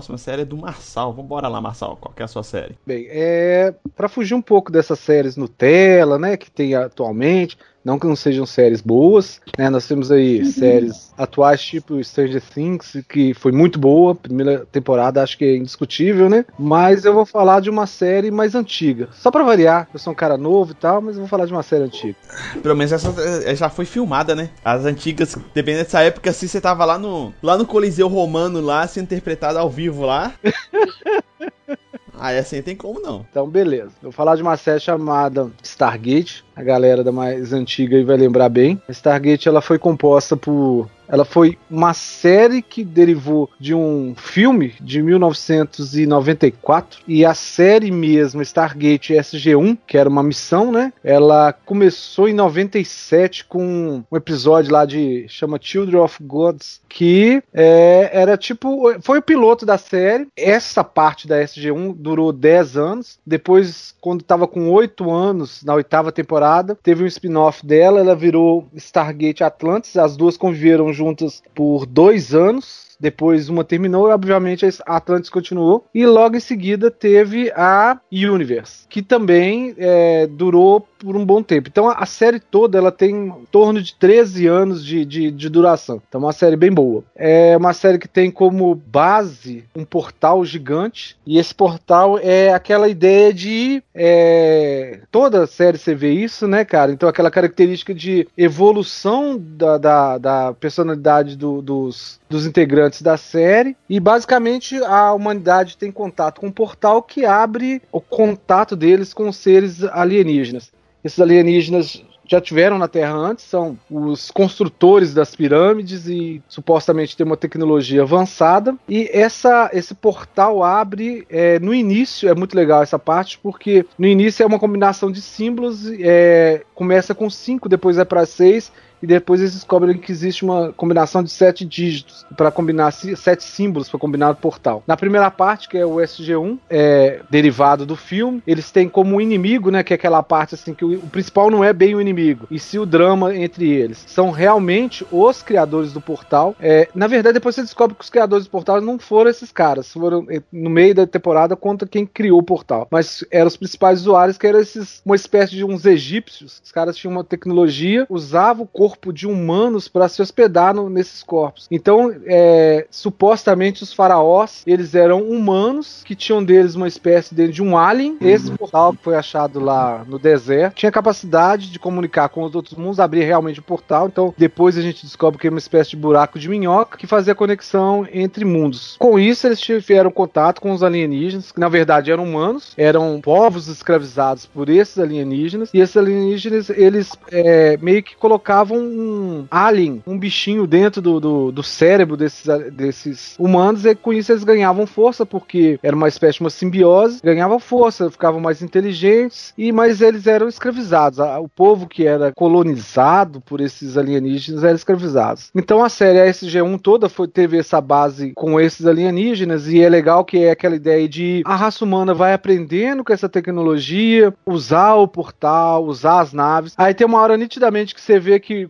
Próxima 0.03 0.17
série 0.17 0.41
é 0.41 0.45
do 0.45 0.57
Marçal. 0.57 1.13
Vambora 1.13 1.47
lá, 1.47 1.61
Marçal. 1.61 1.97
Qual 1.97 2.13
é 2.17 2.23
a 2.23 2.27
sua 2.27 2.43
série? 2.43 2.77
Bem, 2.85 3.07
é. 3.09 3.73
Pra 3.95 4.09
fugir 4.09 4.33
um 4.33 4.41
pouco 4.41 4.71
dessas 4.71 4.99
séries 4.99 5.37
Nutella, 5.37 6.19
né? 6.19 6.35
Que 6.35 6.51
tem 6.51 6.75
atualmente. 6.75 7.57
Não 7.83 7.99
que 7.99 8.07
não 8.07 8.15
sejam 8.15 8.45
séries 8.45 8.81
boas, 8.81 9.41
né? 9.57 9.69
Nós 9.69 9.87
temos 9.87 10.11
aí 10.11 10.39
uhum. 10.39 10.45
séries 10.45 11.11
atuais 11.17 11.61
tipo 11.61 12.01
Stranger 12.03 12.41
Things, 12.41 12.97
que 13.09 13.33
foi 13.33 13.51
muito 13.51 13.77
boa, 13.77 14.15
primeira 14.15 14.65
temporada 14.71 15.21
acho 15.21 15.37
que 15.37 15.45
é 15.45 15.57
indiscutível, 15.57 16.29
né? 16.29 16.45
Mas 16.57 17.05
eu 17.05 17.13
vou 17.13 17.25
falar 17.25 17.59
de 17.59 17.69
uma 17.69 17.85
série 17.85 18.31
mais 18.31 18.55
antiga. 18.55 19.09
Só 19.11 19.29
pra 19.29 19.43
variar, 19.43 19.87
eu 19.93 19.99
sou 19.99 20.13
um 20.13 20.15
cara 20.15 20.37
novo 20.37 20.71
e 20.71 20.75
tal, 20.75 21.01
mas 21.01 21.15
eu 21.15 21.21
vou 21.21 21.27
falar 21.27 21.45
de 21.45 21.51
uma 21.51 21.63
série 21.63 21.83
antiga. 21.83 22.15
Pelo 22.61 22.75
menos 22.75 22.91
essa 22.91 23.13
eh, 23.45 23.55
já 23.55 23.69
foi 23.69 23.85
filmada, 23.85 24.35
né? 24.35 24.49
As 24.63 24.85
antigas, 24.85 25.35
dependendo 25.53 25.83
dessa 25.83 26.01
época, 26.01 26.29
assim, 26.29 26.47
você 26.47 26.61
tava 26.61 26.85
lá 26.85 26.97
no, 26.97 27.33
lá 27.41 27.57
no 27.57 27.65
Coliseu 27.65 28.07
Romano, 28.07 28.61
lá, 28.61 28.87
sendo 28.87 29.05
interpretado 29.05 29.59
ao 29.59 29.69
vivo 29.69 30.05
lá. 30.05 30.33
Ah, 32.23 32.31
é 32.31 32.39
assim 32.39 32.61
tem 32.61 32.73
como 32.73 33.01
não. 33.01 33.25
Então, 33.29 33.45
beleza. 33.49 33.91
Vou 34.01 34.09
falar 34.09 34.37
de 34.37 34.41
uma 34.41 34.55
série 34.55 34.79
chamada 34.79 35.51
Stargate. 35.61 36.45
A 36.55 36.63
galera 36.63 37.03
da 37.03 37.11
mais 37.11 37.51
antiga 37.51 37.97
aí 37.97 38.03
vai 38.05 38.15
lembrar 38.15 38.47
bem. 38.47 38.81
A 38.87 38.93
Stargate 38.93 39.49
ela 39.49 39.59
foi 39.59 39.77
composta 39.77 40.37
por 40.37 40.89
ela 41.07 41.25
foi 41.25 41.57
uma 41.69 41.93
série 41.93 42.61
que 42.61 42.83
derivou 42.83 43.49
de 43.59 43.73
um 43.73 44.15
filme 44.17 44.73
de 44.81 45.01
1994 45.01 47.01
e 47.07 47.23
a 47.23 47.33
série 47.33 47.91
mesmo, 47.91 48.41
Stargate 48.41 49.13
SG-1, 49.13 49.77
que 49.85 49.97
era 49.97 50.09
uma 50.09 50.23
missão, 50.23 50.71
né? 50.71 50.91
Ela 51.03 51.53
começou 51.53 52.27
em 52.27 52.33
97 52.33 53.45
com 53.45 54.03
um 54.11 54.17
episódio 54.17 54.71
lá 54.71 54.85
de 54.85 55.25
chama 55.27 55.59
Children 55.61 56.01
of 56.01 56.23
Gods, 56.23 56.81
que 56.89 57.43
é, 57.53 58.09
era 58.11 58.37
tipo 58.37 58.93
foi 59.01 59.19
o 59.19 59.23
piloto 59.23 59.65
da 59.65 59.77
série. 59.77 60.27
Essa 60.35 60.83
parte 60.83 61.27
da 61.27 61.43
SG-1 61.43 61.95
durou 61.95 62.31
10 62.31 62.77
anos. 62.77 63.19
Depois, 63.25 63.93
quando 64.01 64.21
estava 64.21 64.47
com 64.47 64.71
8 64.71 65.11
anos 65.11 65.63
na 65.63 65.75
oitava 65.75 66.11
temporada, 66.11 66.77
teve 66.81 67.03
um 67.03 67.07
spin-off 67.07 67.65
dela. 67.65 67.99
Ela 67.99 68.15
virou 68.15 68.67
Stargate 68.75 69.43
Atlantis. 69.43 69.95
As 69.95 70.17
duas 70.17 70.37
conviveram 70.37 70.91
juntas 70.91 71.02
juntas 71.03 71.43
por 71.53 71.85
dois 71.85 72.33
anos. 72.33 72.92
Depois 73.03 73.49
uma 73.49 73.65
terminou 73.65 74.07
e, 74.07 74.13
obviamente, 74.13 74.65
a 74.65 74.95
Atlantis 74.95 75.29
continuou. 75.29 75.85
E 75.93 76.05
logo 76.05 76.37
em 76.37 76.39
seguida 76.39 76.89
teve 76.89 77.51
a 77.51 77.99
Universe, 78.09 78.87
que 78.87 79.01
também 79.01 79.75
é, 79.77 80.25
durou 80.25 80.87
por 81.03 81.17
um 81.17 81.25
bom 81.25 81.43
tempo. 81.43 81.67
Então 81.69 81.89
a, 81.89 82.05
série 82.05 82.39
toda 82.39 82.77
ela 82.77 82.91
tem 82.91 83.13
em 83.13 83.45
torno 83.51 83.81
de 83.81 83.93
13 83.95 84.47
anos 84.47 84.85
de, 84.85 85.03
de, 85.03 85.29
de, 85.29 85.49
duração. 85.49 86.01
Então 86.07 86.21
é 86.21 86.23
uma 86.23 86.31
série 86.31 86.55
bem 86.55 86.71
boa. 86.71 87.03
É 87.13 87.57
uma 87.57 87.73
série 87.73 87.99
que 87.99 88.07
tem 88.07 88.31
como 88.31 88.73
base 88.73 89.65
um 89.75 89.83
portal 89.83 90.45
gigante. 90.45 91.17
E 91.25 91.37
esse 91.37 91.53
portal 91.53 92.17
é 92.17 92.53
aquela 92.53 92.87
ideia 92.87 93.33
de. 93.33 93.83
É, 93.93 95.01
toda 95.11 95.45
série 95.45 95.77
você 95.77 95.93
vê 95.93 96.13
isso, 96.13 96.47
né, 96.47 96.63
cara? 96.63 96.93
Então 96.93 97.09
aquela 97.09 97.29
característica 97.29 97.93
de 97.93 98.25
evolução 98.37 99.37
da, 99.37 99.77
da, 99.77 100.17
da 100.17 100.53
personalidade 100.53 101.35
do, 101.35 101.61
dos, 101.61 102.19
dos 102.33 102.47
integrantes 102.47 103.03
da 103.03 103.15
série. 103.15 103.77
E 103.87 103.99
basicamente 103.99 104.75
a 104.83 105.13
humanidade 105.13 105.77
tem 105.77 105.91
contato 105.91 106.41
com 106.41 106.47
um 106.47 106.51
portal 106.51 107.03
que 107.03 107.25
abre 107.25 107.81
o 107.91 108.01
contato 108.01 108.75
deles 108.75 109.13
com 109.13 109.31
seres 109.31 109.83
alienígenas. 109.83 110.71
Esses 111.03 111.19
alienígenas 111.19 112.03
já 112.25 112.41
tiveram 112.41 112.79
na 112.79 112.87
Terra 112.87 113.13
antes, 113.13 113.45
são 113.45 113.77
os 113.91 114.31
construtores 114.31 115.13
das 115.13 115.35
pirâmides 115.35 116.07
e 116.07 116.41
supostamente 116.47 117.15
tem 117.15 117.25
uma 117.25 117.37
tecnologia 117.37 118.01
avançada. 118.01 118.75
E 118.89 119.09
essa, 119.13 119.69
esse 119.71 119.93
portal 119.93 120.63
abre 120.63 121.27
é, 121.29 121.59
no 121.59 121.73
início, 121.73 122.27
é 122.29 122.33
muito 122.33 122.55
legal 122.55 122.81
essa 122.81 122.97
parte, 122.97 123.37
porque 123.37 123.85
no 123.99 124.07
início 124.07 124.41
é 124.41 124.45
uma 124.45 124.57
combinação 124.57 125.11
de 125.11 125.21
símbolos, 125.21 125.85
é, 125.99 126.63
começa 126.73 127.13
com 127.13 127.29
5, 127.29 127.69
depois 127.69 127.97
é 127.99 128.05
para 128.05 128.25
6 128.25 128.71
e 129.03 129.05
depois 129.05 129.41
eles 129.41 129.53
descobrem 129.53 129.97
que 129.97 130.13
existe 130.13 130.45
uma 130.45 130.71
combinação 130.71 131.21
de 131.21 131.29
sete 131.29 131.65
dígitos 131.65 132.25
para 132.37 132.49
combinar 132.49 132.91
sete 132.91 133.43
símbolos 133.43 133.89
para 133.89 133.99
combinar 133.99 134.31
o 134.31 134.35
portal. 134.35 134.81
Na 134.87 134.95
primeira 134.95 135.29
parte, 135.29 135.67
que 135.67 135.77
é 135.77 135.85
o 135.85 135.95
SG1, 135.95 136.57
é 136.69 137.19
derivado 137.29 137.85
do 137.85 137.97
filme, 137.97 138.41
eles 138.47 138.71
têm 138.71 138.87
como 138.87 139.19
inimigo, 139.19 139.69
né, 139.69 139.83
que 139.83 139.93
é 139.93 139.95
aquela 139.95 140.23
parte 140.23 140.55
assim 140.55 140.73
que 140.73 140.85
o, 140.85 140.93
o 140.93 141.09
principal 141.09 141.51
não 141.51 141.61
é 141.61 141.73
bem 141.73 141.93
o 141.93 141.99
inimigo, 141.99 142.47
e 142.49 142.57
sim 142.57 142.79
o 142.79 142.85
drama 142.85 143.35
entre 143.35 143.69
eles. 143.69 144.05
São 144.07 144.31
realmente 144.31 145.05
os 145.11 145.43
criadores 145.43 145.91
do 145.91 145.99
portal. 145.99 146.55
É, 146.61 146.87
na 146.95 147.07
verdade, 147.07 147.33
depois 147.33 147.55
você 147.55 147.61
descobre 147.61 147.97
que 147.97 148.03
os 148.05 148.09
criadores 148.09 148.45
do 148.45 148.51
portal 148.51 148.79
não 148.79 148.97
foram 148.97 149.29
esses 149.29 149.51
caras, 149.51 149.91
foram 149.91 150.25
é, 150.29 150.41
no 150.49 150.69
meio 150.69 150.95
da 150.95 151.05
temporada 151.05 151.57
conta 151.57 151.85
quem 151.85 152.05
criou 152.05 152.39
o 152.39 152.43
portal, 152.43 152.87
mas 152.89 153.25
eram 153.29 153.47
os 153.47 153.57
principais 153.57 153.99
usuários 153.99 154.37
que 154.37 154.47
eram 154.47 154.59
esses 154.59 155.01
uma 155.05 155.15
espécie 155.17 155.55
de 155.55 155.65
uns 155.65 155.85
egípcios. 155.85 156.61
Os 156.63 156.71
caras 156.71 156.95
tinham 156.95 157.11
uma 157.11 157.23
tecnologia, 157.23 158.05
usavam 158.09 158.63
o 158.63 158.67
corpo 158.67 158.92
corpo 158.93 159.11
de 159.11 159.27
humanos 159.27 159.87
para 159.87 160.07
se 160.07 160.21
hospedar 160.21 160.73
no, 160.73 160.89
nesses 160.89 161.23
corpos. 161.23 161.67
Então, 161.71 162.13
é, 162.25 162.85
supostamente 162.91 163.81
os 163.81 163.91
faraós 163.91 164.61
eles 164.67 164.93
eram 164.93 165.21
humanos 165.23 166.03
que 166.05 166.15
tinham 166.15 166.43
deles 166.43 166.75
uma 166.75 166.87
espécie 166.87 167.33
de, 167.33 167.47
de 167.47 167.63
um 167.63 167.77
alien. 167.77 168.17
Esse 168.21 168.51
uhum. 168.51 168.57
portal 168.57 168.93
que 168.93 169.03
foi 169.03 169.15
achado 169.15 169.59
lá 169.59 170.05
no 170.07 170.19
deserto 170.19 170.75
tinha 170.75 170.91
capacidade 170.91 171.71
de 171.71 171.79
comunicar 171.79 172.29
com 172.29 172.43
os 172.43 172.53
outros 172.53 172.77
mundos, 172.77 172.99
abrir 172.99 173.23
realmente 173.23 173.59
o 173.59 173.63
portal. 173.63 174.07
Então, 174.07 174.33
depois 174.37 174.77
a 174.77 174.81
gente 174.81 175.05
descobre 175.05 175.39
que 175.39 175.47
é 175.47 175.49
uma 175.49 175.59
espécie 175.59 175.91
de 175.91 175.97
buraco 175.97 176.37
de 176.37 176.47
minhoca 176.47 176.97
que 176.97 177.07
fazia 177.07 177.33
conexão 177.33 178.07
entre 178.11 178.45
mundos. 178.45 178.95
Com 178.99 179.17
isso, 179.17 179.47
eles 179.47 179.59
tiveram 179.59 180.11
contato 180.11 180.61
com 180.61 180.71
os 180.71 180.83
alienígenas, 180.83 181.51
que 181.51 181.59
na 181.59 181.69
verdade 181.69 182.11
eram 182.11 182.23
humanos, 182.23 182.73
eram 182.77 183.19
povos 183.21 183.67
escravizados 183.67 184.45
por 184.45 184.69
esses 184.69 184.97
alienígenas, 184.99 185.69
e 185.73 185.79
esses 185.79 185.97
alienígenas 185.97 186.69
eles 186.69 187.11
é, 187.31 187.77
meio 187.81 188.03
que 188.03 188.15
colocavam 188.15 188.82
um 188.83 189.47
alien, 189.49 190.01
um 190.05 190.17
bichinho 190.17 190.67
dentro 190.67 191.01
do, 191.01 191.19
do, 191.19 191.51
do, 191.51 191.63
cérebro 191.63 192.17
desses, 192.17 192.45
desses 192.71 193.35
humanos, 193.39 193.85
e 193.85 193.95
com 193.95 194.13
isso 194.13 194.31
eles 194.31 194.43
ganhavam 194.43 194.85
força, 194.85 195.25
porque 195.25 195.79
era 195.81 195.95
uma 195.95 196.07
espécie 196.07 196.37
de 196.37 196.43
uma 196.43 196.49
simbiose, 196.49 197.19
ganhavam 197.23 197.59
força, 197.59 198.09
ficavam 198.09 198.39
mais 198.39 198.61
inteligentes, 198.61 199.53
e 199.57 199.71
mas 199.71 200.01
eles 200.01 200.27
eram 200.27 200.47
escravizados. 200.47 201.19
O 201.19 201.47
povo 201.47 201.87
que 201.87 202.05
era 202.05 202.31
colonizado 202.33 203.41
por 203.41 203.61
esses 203.61 203.97
alienígenas 203.97 204.63
era 204.63 204.75
escravizado. 204.75 205.41
Então 205.55 205.83
a 205.83 205.89
série 205.89 206.29
SG1 206.29 206.79
toda 206.81 207.09
foi, 207.09 207.27
teve 207.27 207.57
essa 207.57 207.79
base 207.79 208.33
com 208.35 208.59
esses 208.59 208.85
alienígenas, 208.85 209.67
e 209.67 209.81
é 209.81 209.89
legal 209.89 210.25
que 210.25 210.37
é 210.39 210.51
aquela 210.51 210.75
ideia 210.75 211.07
de 211.07 211.41
a 211.45 211.55
raça 211.55 211.83
humana 211.83 212.13
vai 212.13 212.33
aprendendo 212.33 213.03
com 213.03 213.13
essa 213.13 213.29
tecnologia, 213.29 214.33
usar 214.45 214.95
o 214.95 215.07
portal, 215.07 215.85
usar 215.85 216.21
as 216.21 216.33
naves. 216.33 216.73
Aí 216.77 216.93
tem 216.93 217.05
uma 217.05 217.19
hora 217.19 217.37
nitidamente 217.37 217.93
que 217.93 218.01
você 218.01 218.19
vê 218.19 218.39
que 218.39 218.69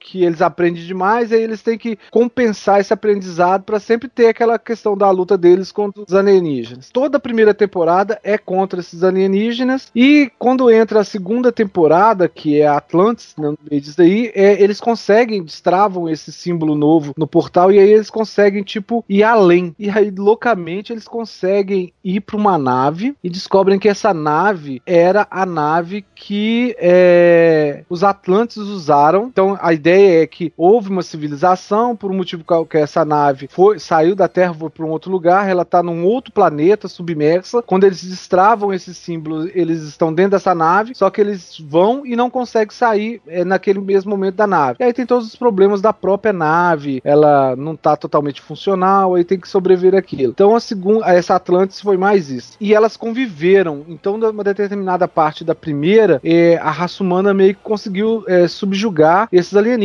que 0.00 0.24
eles 0.24 0.42
aprendem 0.42 0.84
demais, 0.84 1.30
e 1.30 1.34
aí 1.34 1.42
eles 1.42 1.62
têm 1.62 1.78
que 1.78 1.98
compensar 2.10 2.80
esse 2.80 2.92
aprendizado 2.92 3.62
para 3.62 3.78
sempre 3.78 4.08
ter 4.08 4.26
aquela 4.26 4.58
questão 4.58 4.96
da 4.96 5.10
luta 5.10 5.36
deles 5.38 5.70
contra 5.70 6.02
os 6.02 6.14
alienígenas. 6.14 6.90
Toda 6.90 7.18
a 7.18 7.20
primeira 7.20 7.54
temporada 7.54 8.18
é 8.24 8.38
contra 8.38 8.80
esses 8.80 9.04
alienígenas, 9.04 9.90
e 9.94 10.30
quando 10.38 10.70
entra 10.70 11.00
a 11.00 11.04
segunda 11.04 11.52
temporada, 11.52 12.28
que 12.28 12.60
é 12.60 12.66
Atlantis, 12.66 13.34
né, 13.38 13.50
no 13.50 13.58
meio 13.70 13.80
disso 13.80 14.00
é, 14.00 14.62
eles 14.62 14.80
conseguem, 14.80 15.42
destravam 15.42 16.08
esse 16.08 16.32
símbolo 16.32 16.74
novo 16.74 17.12
no 17.16 17.26
portal, 17.26 17.70
e 17.70 17.78
aí 17.78 17.90
eles 17.90 18.08
conseguem, 18.08 18.62
tipo, 18.62 19.04
ir 19.08 19.22
além. 19.22 19.74
E 19.78 19.90
aí, 19.90 20.10
loucamente, 20.10 20.92
eles 20.92 21.06
conseguem 21.06 21.92
ir 22.02 22.20
para 22.20 22.36
uma 22.36 22.56
nave 22.56 23.14
e 23.22 23.28
descobrem 23.28 23.78
que 23.78 23.88
essa 23.88 24.14
nave 24.14 24.80
era 24.86 25.26
a 25.30 25.44
nave 25.44 26.04
que 26.14 26.74
é, 26.78 27.84
os 27.90 28.02
Atlantes 28.02 28.56
usaram. 28.56 29.26
Então, 29.26 29.58
a 29.60 29.72
ideia 29.72 29.89
ideia 29.90 30.22
é 30.22 30.26
que 30.26 30.52
houve 30.56 30.88
uma 30.88 31.02
civilização, 31.02 31.96
por 31.96 32.10
um 32.10 32.16
motivo 32.16 32.44
qualquer, 32.44 32.82
essa 32.82 33.04
nave 33.04 33.48
foi, 33.48 33.78
saiu 33.78 34.14
da 34.14 34.28
Terra, 34.28 34.54
foi 34.54 34.70
para 34.70 34.84
um 34.84 34.90
outro 34.90 35.10
lugar, 35.10 35.48
ela 35.48 35.62
está 35.62 35.82
num 35.82 36.04
outro 36.04 36.32
planeta 36.32 36.88
submersa. 36.88 37.62
Quando 37.62 37.84
eles 37.84 38.02
destravam 38.02 38.72
esses 38.72 38.96
símbolos, 38.96 39.50
eles 39.54 39.82
estão 39.82 40.12
dentro 40.12 40.32
dessa 40.32 40.54
nave, 40.54 40.94
só 40.94 41.10
que 41.10 41.20
eles 41.20 41.58
vão 41.58 42.06
e 42.06 42.14
não 42.14 42.30
conseguem 42.30 42.74
sair 42.74 43.20
é, 43.26 43.44
naquele 43.44 43.80
mesmo 43.80 44.10
momento 44.10 44.36
da 44.36 44.46
nave. 44.46 44.76
E 44.80 44.84
aí 44.84 44.92
tem 44.92 45.06
todos 45.06 45.26
os 45.26 45.36
problemas 45.36 45.80
da 45.80 45.92
própria 45.92 46.32
nave, 46.32 47.00
ela 47.04 47.56
não 47.56 47.74
está 47.74 47.96
totalmente 47.96 48.40
funcional, 48.40 49.14
aí 49.14 49.24
tem 49.24 49.38
que 49.38 49.48
sobreviver 49.48 49.94
aquilo. 49.94 50.32
Então 50.32 50.54
a 50.54 50.60
segunda, 50.60 51.06
essa 51.06 51.34
Atlantis 51.34 51.80
foi 51.80 51.96
mais 51.96 52.30
isso. 52.30 52.56
E 52.60 52.74
elas 52.74 52.96
conviveram. 52.96 53.84
Então, 53.88 54.16
numa 54.16 54.44
determinada 54.44 55.08
parte 55.08 55.44
da 55.44 55.54
primeira, 55.54 56.20
é, 56.22 56.58
a 56.58 56.70
raça 56.70 57.02
humana 57.02 57.34
meio 57.34 57.54
que 57.54 57.62
conseguiu 57.62 58.24
é, 58.26 58.46
subjugar 58.46 59.28
esses 59.32 59.54
alienígenas, 59.56 59.79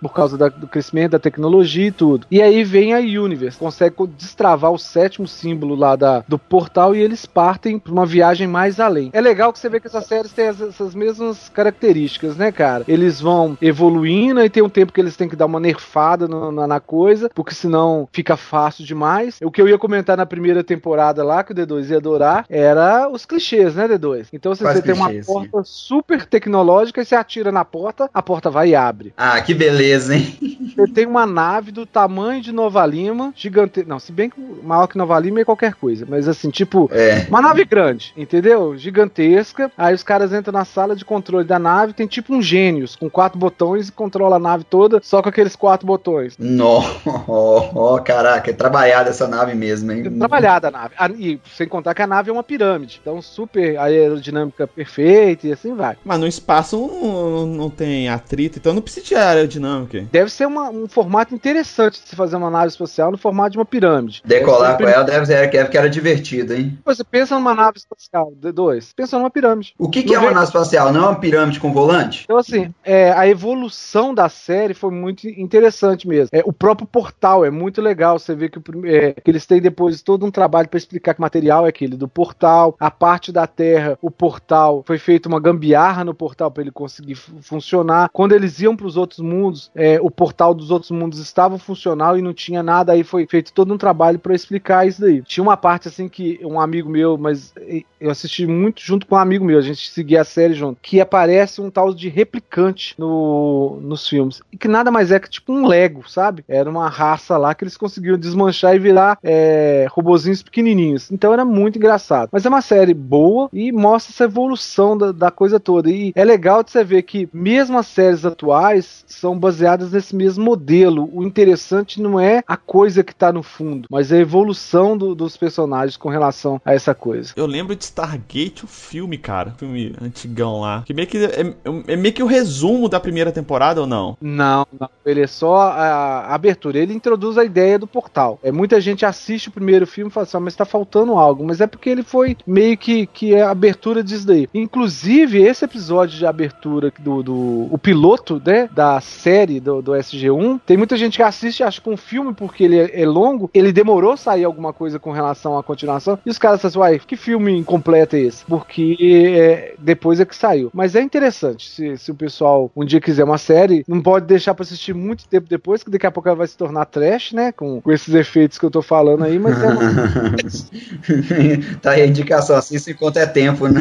por 0.00 0.12
causa 0.12 0.36
da, 0.36 0.48
do 0.48 0.66
crescimento 0.66 1.12
da 1.12 1.18
tecnologia 1.18 1.86
e 1.86 1.92
tudo. 1.92 2.26
E 2.30 2.40
aí 2.40 2.64
vem 2.64 2.94
a 2.94 2.98
Universe, 2.98 3.58
consegue 3.58 3.96
destravar 4.16 4.72
o 4.72 4.78
sétimo 4.78 5.26
símbolo 5.26 5.74
lá 5.74 5.96
da, 5.96 6.24
do 6.26 6.38
portal 6.38 6.94
e 6.94 7.00
eles 7.00 7.26
partem 7.26 7.78
pra 7.78 7.92
uma 7.92 8.06
viagem 8.06 8.46
mais 8.46 8.80
além. 8.80 9.10
É 9.12 9.20
legal 9.20 9.52
que 9.52 9.58
você 9.58 9.68
vê 9.68 9.80
que 9.80 9.86
essas 9.86 10.06
séries 10.06 10.32
têm 10.32 10.46
essas 10.46 10.94
mesmas 10.94 11.48
características, 11.48 12.36
né, 12.36 12.52
cara? 12.52 12.84
Eles 12.86 13.20
vão 13.20 13.56
evoluindo 13.60 14.40
e 14.40 14.50
tem 14.50 14.62
um 14.62 14.68
tempo 14.68 14.92
que 14.92 15.00
eles 15.00 15.16
têm 15.16 15.28
que 15.28 15.36
dar 15.36 15.46
uma 15.46 15.60
nerfada 15.60 16.26
no, 16.28 16.52
na, 16.52 16.66
na, 16.66 16.80
coisa, 16.80 17.30
porque 17.34 17.54
senão 17.54 18.08
fica 18.12 18.36
fácil 18.36 18.84
demais. 18.84 19.38
O 19.42 19.50
que 19.50 19.60
eu 19.60 19.68
ia 19.68 19.78
comentar 19.78 20.16
na 20.16 20.26
primeira 20.26 20.64
temporada 20.64 21.22
lá, 21.24 21.42
que 21.44 21.52
o 21.52 21.54
D2 21.54 21.90
ia 21.90 21.96
adorar, 21.96 22.44
era 22.48 23.08
os 23.08 23.24
clichês, 23.24 23.74
né, 23.74 23.88
D2? 23.88 24.28
Então 24.32 24.54
você, 24.54 24.64
você 24.64 24.82
tem 24.82 24.94
uma 24.94 25.10
porta 25.24 25.62
super 25.64 26.24
tecnológica 26.26 27.00
e 27.00 27.04
você 27.04 27.14
atira 27.14 27.52
na 27.52 27.64
porta, 27.64 28.10
a 28.12 28.22
porta 28.22 28.50
vai 28.50 28.70
e 28.70 28.74
abre. 28.74 29.12
Ah, 29.16 29.31
que 29.40 29.54
beleza, 29.54 30.14
hein? 30.16 30.36
Você 30.74 30.86
tem 30.86 31.06
uma 31.06 31.26
nave 31.26 31.70
do 31.70 31.86
tamanho 31.86 32.40
de 32.40 32.52
Nova 32.52 32.84
Lima, 32.86 33.32
gigante. 33.36 33.84
Não, 33.84 33.98
se 33.98 34.12
bem 34.12 34.30
que 34.30 34.40
maior 34.62 34.86
que 34.86 34.96
Nova 34.96 35.18
Lima 35.18 35.40
é 35.40 35.44
qualquer 35.44 35.74
coisa, 35.74 36.06
mas 36.08 36.28
assim, 36.28 36.50
tipo, 36.50 36.90
é. 36.92 37.26
uma 37.28 37.40
nave 37.40 37.64
grande, 37.64 38.12
entendeu? 38.16 38.76
Gigantesca. 38.76 39.70
Aí 39.76 39.94
os 39.94 40.02
caras 40.02 40.32
entram 40.32 40.52
na 40.52 40.64
sala 40.64 40.96
de 40.96 41.04
controle 41.04 41.44
da 41.44 41.58
nave, 41.58 41.92
tem 41.92 42.06
tipo 42.06 42.34
um 42.34 42.42
gênios 42.42 42.96
com 42.96 43.08
quatro 43.10 43.38
botões 43.38 43.88
e 43.88 43.92
controla 43.92 44.36
a 44.36 44.38
nave 44.38 44.64
toda 44.64 45.00
só 45.02 45.22
com 45.22 45.28
aqueles 45.28 45.56
quatro 45.56 45.86
botões. 45.86 46.36
Nossa, 46.38 46.88
oh, 47.28 47.98
caraca, 48.04 48.50
é 48.50 48.54
trabalhada 48.54 49.10
essa 49.10 49.28
nave 49.28 49.54
mesmo, 49.54 49.92
hein? 49.92 50.04
É 50.06 50.10
trabalhada 50.10 50.68
a 50.68 50.70
nave. 50.70 50.94
E 51.18 51.40
sem 51.54 51.68
contar 51.68 51.94
que 51.94 52.02
a 52.02 52.06
nave 52.06 52.30
é 52.30 52.32
uma 52.32 52.42
pirâmide. 52.42 52.98
Então, 53.00 53.20
super 53.20 53.78
aerodinâmica 53.78 54.66
perfeita 54.66 55.46
e 55.46 55.52
assim 55.52 55.74
vai. 55.74 55.96
Mas 56.04 56.18
no 56.18 56.26
espaço 56.26 56.76
não, 56.78 57.46
não 57.46 57.70
tem 57.70 58.08
atrito, 58.08 58.58
então 58.58 58.72
não 58.72 58.82
precisa 58.82 59.06
de 59.06 59.14
aerodinâmica. 59.14 60.06
Deve 60.10 60.30
ser 60.30 60.46
uma, 60.46 60.61
um 60.70 60.88
formato 60.88 61.34
interessante 61.34 62.02
de 62.02 62.08
se 62.08 62.16
fazer 62.16 62.36
uma 62.36 62.50
nave 62.50 62.68
espacial 62.68 63.10
no 63.10 63.18
formato 63.18 63.52
de 63.52 63.58
uma 63.58 63.64
pirâmide. 63.64 64.22
Decolar 64.24 64.76
com 64.76 64.88
ela 64.88 65.04
deve 65.04 65.26
ser 65.26 65.48
que 65.48 65.78
era 65.78 65.88
divertido, 65.88 66.54
hein? 66.54 66.78
Você 66.84 67.04
pensa 67.04 67.34
numa 67.34 67.54
nave 67.54 67.78
espacial, 67.78 68.32
D2, 68.40 68.90
pensa 68.94 69.18
numa 69.18 69.30
pirâmide. 69.30 69.74
O 69.78 69.88
que, 69.88 70.02
que 70.02 70.14
é 70.14 70.18
uma 70.18 70.30
nave 70.30 70.46
espacial? 70.46 70.92
Não 70.92 71.04
é 71.04 71.08
uma 71.08 71.20
pirâmide 71.20 71.60
com 71.60 71.72
volante? 71.72 72.22
Então, 72.24 72.36
assim, 72.36 72.72
é, 72.84 73.12
a 73.12 73.26
evolução 73.26 74.14
da 74.14 74.28
série 74.28 74.74
foi 74.74 74.90
muito 74.90 75.28
interessante 75.28 76.06
mesmo. 76.06 76.28
É, 76.32 76.42
o 76.44 76.52
próprio 76.52 76.86
portal 76.86 77.44
é 77.44 77.50
muito 77.50 77.80
legal. 77.80 78.18
Você 78.18 78.34
vê 78.34 78.48
que, 78.48 78.58
é, 78.86 79.12
que 79.12 79.30
eles 79.30 79.46
têm 79.46 79.60
depois 79.60 80.02
todo 80.02 80.24
um 80.26 80.30
trabalho 80.30 80.68
para 80.68 80.78
explicar 80.78 81.14
que 81.14 81.20
material 81.20 81.66
é 81.66 81.68
aquele 81.68 81.96
do 81.96 82.08
portal. 82.08 82.76
A 82.78 82.90
parte 82.90 83.32
da 83.32 83.46
Terra, 83.46 83.98
o 84.00 84.10
portal 84.10 84.82
foi 84.86 84.98
feito 84.98 85.26
uma 85.26 85.40
gambiarra 85.40 86.04
no 86.04 86.14
portal 86.14 86.50
para 86.50 86.62
ele 86.62 86.70
conseguir 86.70 87.14
funcionar. 87.14 88.08
Quando 88.12 88.32
eles 88.32 88.60
iam 88.60 88.76
para 88.76 88.86
os 88.86 88.96
outros 88.96 89.20
mundos, 89.20 89.70
é, 89.74 89.98
o 90.00 90.10
portal 90.10 90.51
dos 90.54 90.70
outros 90.70 90.90
mundos 90.90 91.18
estava 91.18 91.58
funcional 91.58 92.18
e 92.18 92.22
não 92.22 92.32
tinha 92.32 92.62
nada. 92.62 92.92
Aí 92.92 93.02
foi 93.02 93.26
feito 93.26 93.52
todo 93.52 93.72
um 93.72 93.78
trabalho 93.78 94.18
para 94.18 94.34
explicar 94.34 94.86
isso 94.86 95.00
daí. 95.00 95.22
Tinha 95.22 95.42
uma 95.42 95.56
parte 95.56 95.88
assim 95.88 96.08
que 96.08 96.40
um 96.44 96.60
amigo 96.60 96.88
meu, 96.88 97.16
mas 97.16 97.52
eu 98.00 98.10
assisti 98.10 98.46
muito 98.46 98.82
junto 98.82 99.06
com 99.06 99.14
um 99.14 99.18
amigo 99.18 99.44
meu, 99.44 99.58
a 99.58 99.62
gente 99.62 99.88
seguia 99.90 100.22
a 100.22 100.24
série 100.24 100.54
junto, 100.54 100.78
que 100.82 101.00
aparece 101.00 101.60
um 101.60 101.70
tal 101.70 101.94
de 101.94 102.08
replicante 102.08 102.94
no, 102.98 103.78
nos 103.80 104.08
filmes. 104.08 104.40
E 104.50 104.56
que 104.56 104.68
nada 104.68 104.90
mais 104.90 105.10
é 105.10 105.20
que 105.20 105.30
tipo 105.30 105.52
um 105.52 105.66
Lego, 105.66 106.08
sabe? 106.08 106.44
Era 106.48 106.68
uma 106.68 106.88
raça 106.88 107.36
lá 107.36 107.54
que 107.54 107.64
eles 107.64 107.76
conseguiam 107.76 108.18
desmanchar 108.18 108.74
e 108.74 108.78
virar 108.78 109.18
é, 109.22 109.86
robozinhos 109.90 110.42
pequenininhos. 110.42 111.10
Então 111.10 111.32
era 111.32 111.44
muito 111.44 111.78
engraçado. 111.78 112.30
Mas 112.32 112.44
é 112.44 112.48
uma 112.48 112.60
série 112.60 112.94
boa 112.94 113.48
e 113.52 113.70
mostra 113.70 114.12
essa 114.12 114.24
evolução 114.24 114.96
da, 114.96 115.12
da 115.12 115.30
coisa 115.30 115.60
toda. 115.60 115.90
E 115.90 116.12
é 116.14 116.24
legal 116.24 116.62
de 116.62 116.70
você 116.70 116.82
ver 116.82 117.02
que 117.02 117.28
mesmo 117.32 117.78
as 117.78 117.86
séries 117.86 118.24
atuais 118.24 119.04
são 119.06 119.38
baseadas 119.38 119.92
nesse 119.92 120.14
mesmo 120.14 120.41
modelo. 120.42 121.08
O 121.12 121.22
interessante 121.22 122.00
não 122.00 122.18
é 122.18 122.42
a 122.46 122.56
coisa 122.56 123.02
que 123.02 123.14
tá 123.14 123.32
no 123.32 123.42
fundo, 123.42 123.88
mas 123.90 124.12
a 124.12 124.18
evolução 124.18 124.96
do, 124.96 125.14
dos 125.14 125.36
personagens 125.36 125.96
com 125.96 126.08
relação 126.08 126.60
a 126.64 126.74
essa 126.74 126.94
coisa. 126.94 127.32
Eu 127.36 127.46
lembro 127.46 127.74
de 127.74 127.84
Stargate, 127.84 128.64
o 128.64 128.68
filme, 128.68 129.16
cara. 129.18 129.54
Filme 129.58 129.94
antigão 130.00 130.60
lá. 130.60 130.82
Que 130.84 130.92
meio 130.94 131.08
que 131.08 131.18
é, 131.18 131.54
é 131.86 131.96
meio 131.96 132.14
que 132.14 132.22
o 132.22 132.26
resumo 132.26 132.88
da 132.88 133.00
primeira 133.00 133.32
temporada 133.32 133.80
ou 133.80 133.86
não? 133.86 134.16
Não, 134.20 134.66
não. 134.78 134.90
Ele 135.04 135.22
é 135.22 135.26
só 135.26 135.56
a, 135.56 136.34
abertura. 136.34 136.78
Ele 136.78 136.94
introduz 136.94 137.38
a 137.38 137.44
ideia 137.44 137.78
do 137.78 137.86
portal. 137.86 138.38
É, 138.42 138.50
muita 138.50 138.80
gente 138.80 139.04
assiste 139.04 139.48
o 139.48 139.52
primeiro 139.52 139.86
filme 139.86 140.10
e 140.10 140.12
fala 140.12 140.24
assim, 140.24 140.36
ah, 140.36 140.40
mas 140.40 140.56
tá 140.56 140.64
faltando 140.64 141.14
algo. 141.14 141.44
Mas 141.44 141.60
é 141.60 141.66
porque 141.66 141.90
ele 141.90 142.02
foi 142.02 142.36
meio 142.46 142.76
que, 142.76 143.06
que 143.06 143.34
é 143.34 143.42
a 143.42 143.50
abertura 143.50 144.02
disso 144.02 144.26
daí. 144.26 144.48
Inclusive, 144.52 145.42
esse 145.42 145.64
episódio 145.64 146.18
de 146.18 146.26
abertura 146.26 146.92
do, 146.98 147.22
do 147.22 147.68
o 147.70 147.78
piloto, 147.78 148.40
né, 148.44 148.68
da 148.72 149.00
série 149.00 149.60
do, 149.60 149.82
do 149.82 149.94
SG1, 150.32 150.60
tem 150.66 150.76
muita 150.76 150.96
gente 150.96 151.16
que 151.16 151.22
assiste, 151.22 151.62
acha 151.62 151.80
que 151.80 151.88
um 151.88 151.96
filme, 151.96 152.32
porque 152.32 152.64
ele 152.64 152.78
é, 152.78 153.02
é 153.02 153.06
longo, 153.06 153.50
ele 153.52 153.72
demorou 153.72 154.12
a 154.12 154.16
sair 154.16 154.44
alguma 154.44 154.72
coisa 154.72 154.98
com 154.98 155.12
relação 155.12 155.58
à 155.58 155.62
continuação. 155.62 156.18
E 156.24 156.30
os 156.30 156.38
caras 156.38 156.60
falam 156.60 156.70
assim, 156.70 156.78
uai, 156.78 157.00
que 157.06 157.16
filme 157.16 157.56
incompleto 157.56 158.16
é 158.16 158.20
esse? 158.20 158.44
Porque 158.44 158.96
é, 159.00 159.74
depois 159.78 160.20
é 160.20 160.24
que 160.24 160.36
saiu. 160.36 160.70
Mas 160.72 160.94
é 160.94 161.02
interessante. 161.02 161.68
Se, 161.68 161.96
se 161.96 162.10
o 162.10 162.14
pessoal 162.14 162.70
um 162.74 162.84
dia 162.84 163.00
quiser 163.00 163.24
uma 163.24 163.38
série, 163.38 163.84
não 163.86 164.00
pode 164.00 164.26
deixar 164.26 164.54
pra 164.54 164.62
assistir 164.62 164.94
muito 164.94 165.26
tempo 165.26 165.48
depois, 165.48 165.82
que 165.82 165.90
daqui 165.90 166.06
a 166.06 166.10
pouco 166.10 166.28
ela 166.28 166.36
vai 166.36 166.46
se 166.46 166.56
tornar 166.56 166.86
trash, 166.86 167.32
né? 167.32 167.52
Com, 167.52 167.80
com 167.80 167.92
esses 167.92 168.14
efeitos 168.14 168.58
que 168.58 168.64
eu 168.64 168.70
tô 168.70 168.82
falando 168.82 169.24
aí, 169.24 169.38
mas 169.38 169.62
é 169.62 169.66
uma... 169.68 169.82
tá 171.80 171.90
aí 171.92 172.02
a 172.02 172.06
indicação, 172.06 172.56
assim, 172.56 172.76
enquanto 172.90 173.18
é 173.18 173.26
tempo, 173.26 173.68
né? 173.68 173.80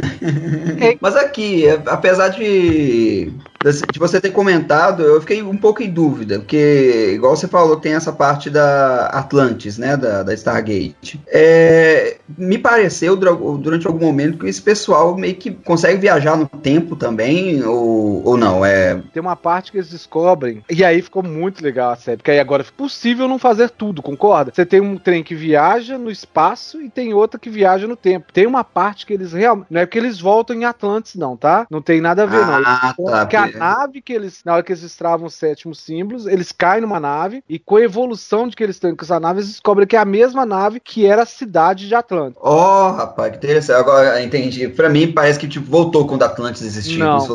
É. 0.79 0.97
Mas 0.99 1.15
aqui, 1.15 1.65
apesar 1.85 2.29
de 2.29 3.31
de 3.63 3.99
você 3.99 4.19
ter 4.19 4.31
comentado, 4.31 5.03
eu 5.03 5.19
fiquei 5.21 5.41
um 5.41 5.57
pouco 5.57 5.83
em 5.83 5.89
dúvida, 5.89 6.39
porque, 6.39 7.11
igual 7.13 7.35
você 7.35 7.47
falou, 7.47 7.77
tem 7.77 7.93
essa 7.93 8.11
parte 8.11 8.49
da 8.49 9.07
Atlantis, 9.07 9.77
né, 9.77 9.95
da, 9.95 10.23
da 10.23 10.33
Stargate. 10.33 11.21
É, 11.27 12.17
me 12.37 12.57
pareceu, 12.57 13.15
durante 13.15 13.87
algum 13.87 14.05
momento, 14.05 14.39
que 14.39 14.47
esse 14.47 14.61
pessoal 14.61 15.15
meio 15.15 15.35
que 15.35 15.51
consegue 15.51 15.99
viajar 15.99 16.35
no 16.35 16.47
tempo 16.47 16.95
também, 16.95 17.63
ou, 17.63 18.25
ou 18.25 18.37
não? 18.37 18.65
É... 18.65 19.01
Tem 19.13 19.21
uma 19.21 19.35
parte 19.35 19.71
que 19.71 19.77
eles 19.77 19.89
descobrem, 19.89 20.63
e 20.69 20.83
aí 20.83 21.01
ficou 21.01 21.23
muito 21.23 21.63
legal 21.63 21.91
a 21.91 21.95
série, 21.95 22.17
porque 22.17 22.31
aí 22.31 22.39
agora 22.39 22.63
é 22.63 22.71
possível 22.75 23.27
não 23.27 23.37
fazer 23.37 23.69
tudo, 23.69 24.01
concorda? 24.01 24.51
Você 24.53 24.65
tem 24.65 24.81
um 24.81 24.97
trem 24.97 25.23
que 25.23 25.35
viaja 25.35 25.97
no 25.97 26.09
espaço 26.09 26.81
e 26.81 26.89
tem 26.89 27.13
outra 27.13 27.39
que 27.39 27.49
viaja 27.49 27.87
no 27.87 27.95
tempo. 27.95 28.33
Tem 28.33 28.45
uma 28.45 28.63
parte 28.63 29.05
que 29.05 29.13
eles 29.13 29.33
realmente. 29.33 29.67
Não 29.69 29.81
é 29.81 29.85
que 29.85 29.97
eles 29.97 30.19
voltam 30.19 30.55
em 30.55 30.65
Atlantis, 30.65 31.15
não, 31.15 31.35
tá? 31.37 31.65
Não 31.69 31.81
tem 31.81 32.01
nada 32.01 32.23
a 32.23 32.25
ver, 32.25 32.41
ah, 32.43 32.93
não. 32.97 33.05
Tá, 33.05 33.21
a 33.21 33.25
nave 33.57 34.01
que 34.01 34.13
eles, 34.13 34.41
na 34.45 34.53
hora 34.53 34.63
que 34.63 34.71
eles 34.71 34.81
destravam 34.81 35.27
os 35.27 35.33
sétimos 35.33 35.79
símbolos, 35.79 36.25
eles 36.25 36.51
caem 36.51 36.81
numa 36.81 36.99
nave 36.99 37.43
e 37.47 37.59
com 37.59 37.77
a 37.77 37.81
evolução 37.81 38.47
de 38.47 38.55
que 38.55 38.63
eles 38.63 38.79
têm 38.79 38.95
com 38.95 39.03
essa 39.03 39.19
nave, 39.19 39.39
eles 39.39 39.49
descobrem 39.49 39.87
que 39.87 39.95
é 39.95 39.99
a 39.99 40.05
mesma 40.05 40.45
nave 40.45 40.79
que 40.79 41.05
era 41.05 41.23
a 41.23 41.25
cidade 41.25 41.87
de 41.87 41.95
Atlântis. 41.95 42.37
Ó, 42.41 42.89
oh, 42.89 42.91
rapaz, 42.93 43.31
que 43.31 43.37
interessante. 43.37 43.79
Agora 43.79 44.21
entendi. 44.21 44.67
Pra 44.67 44.89
mim 44.89 45.11
parece 45.11 45.39
que 45.39 45.47
tipo, 45.47 45.65
voltou 45.69 46.07
quando 46.07 46.23
Atlantis 46.23 46.61
existiu. 46.61 46.99
Não, 46.99 47.25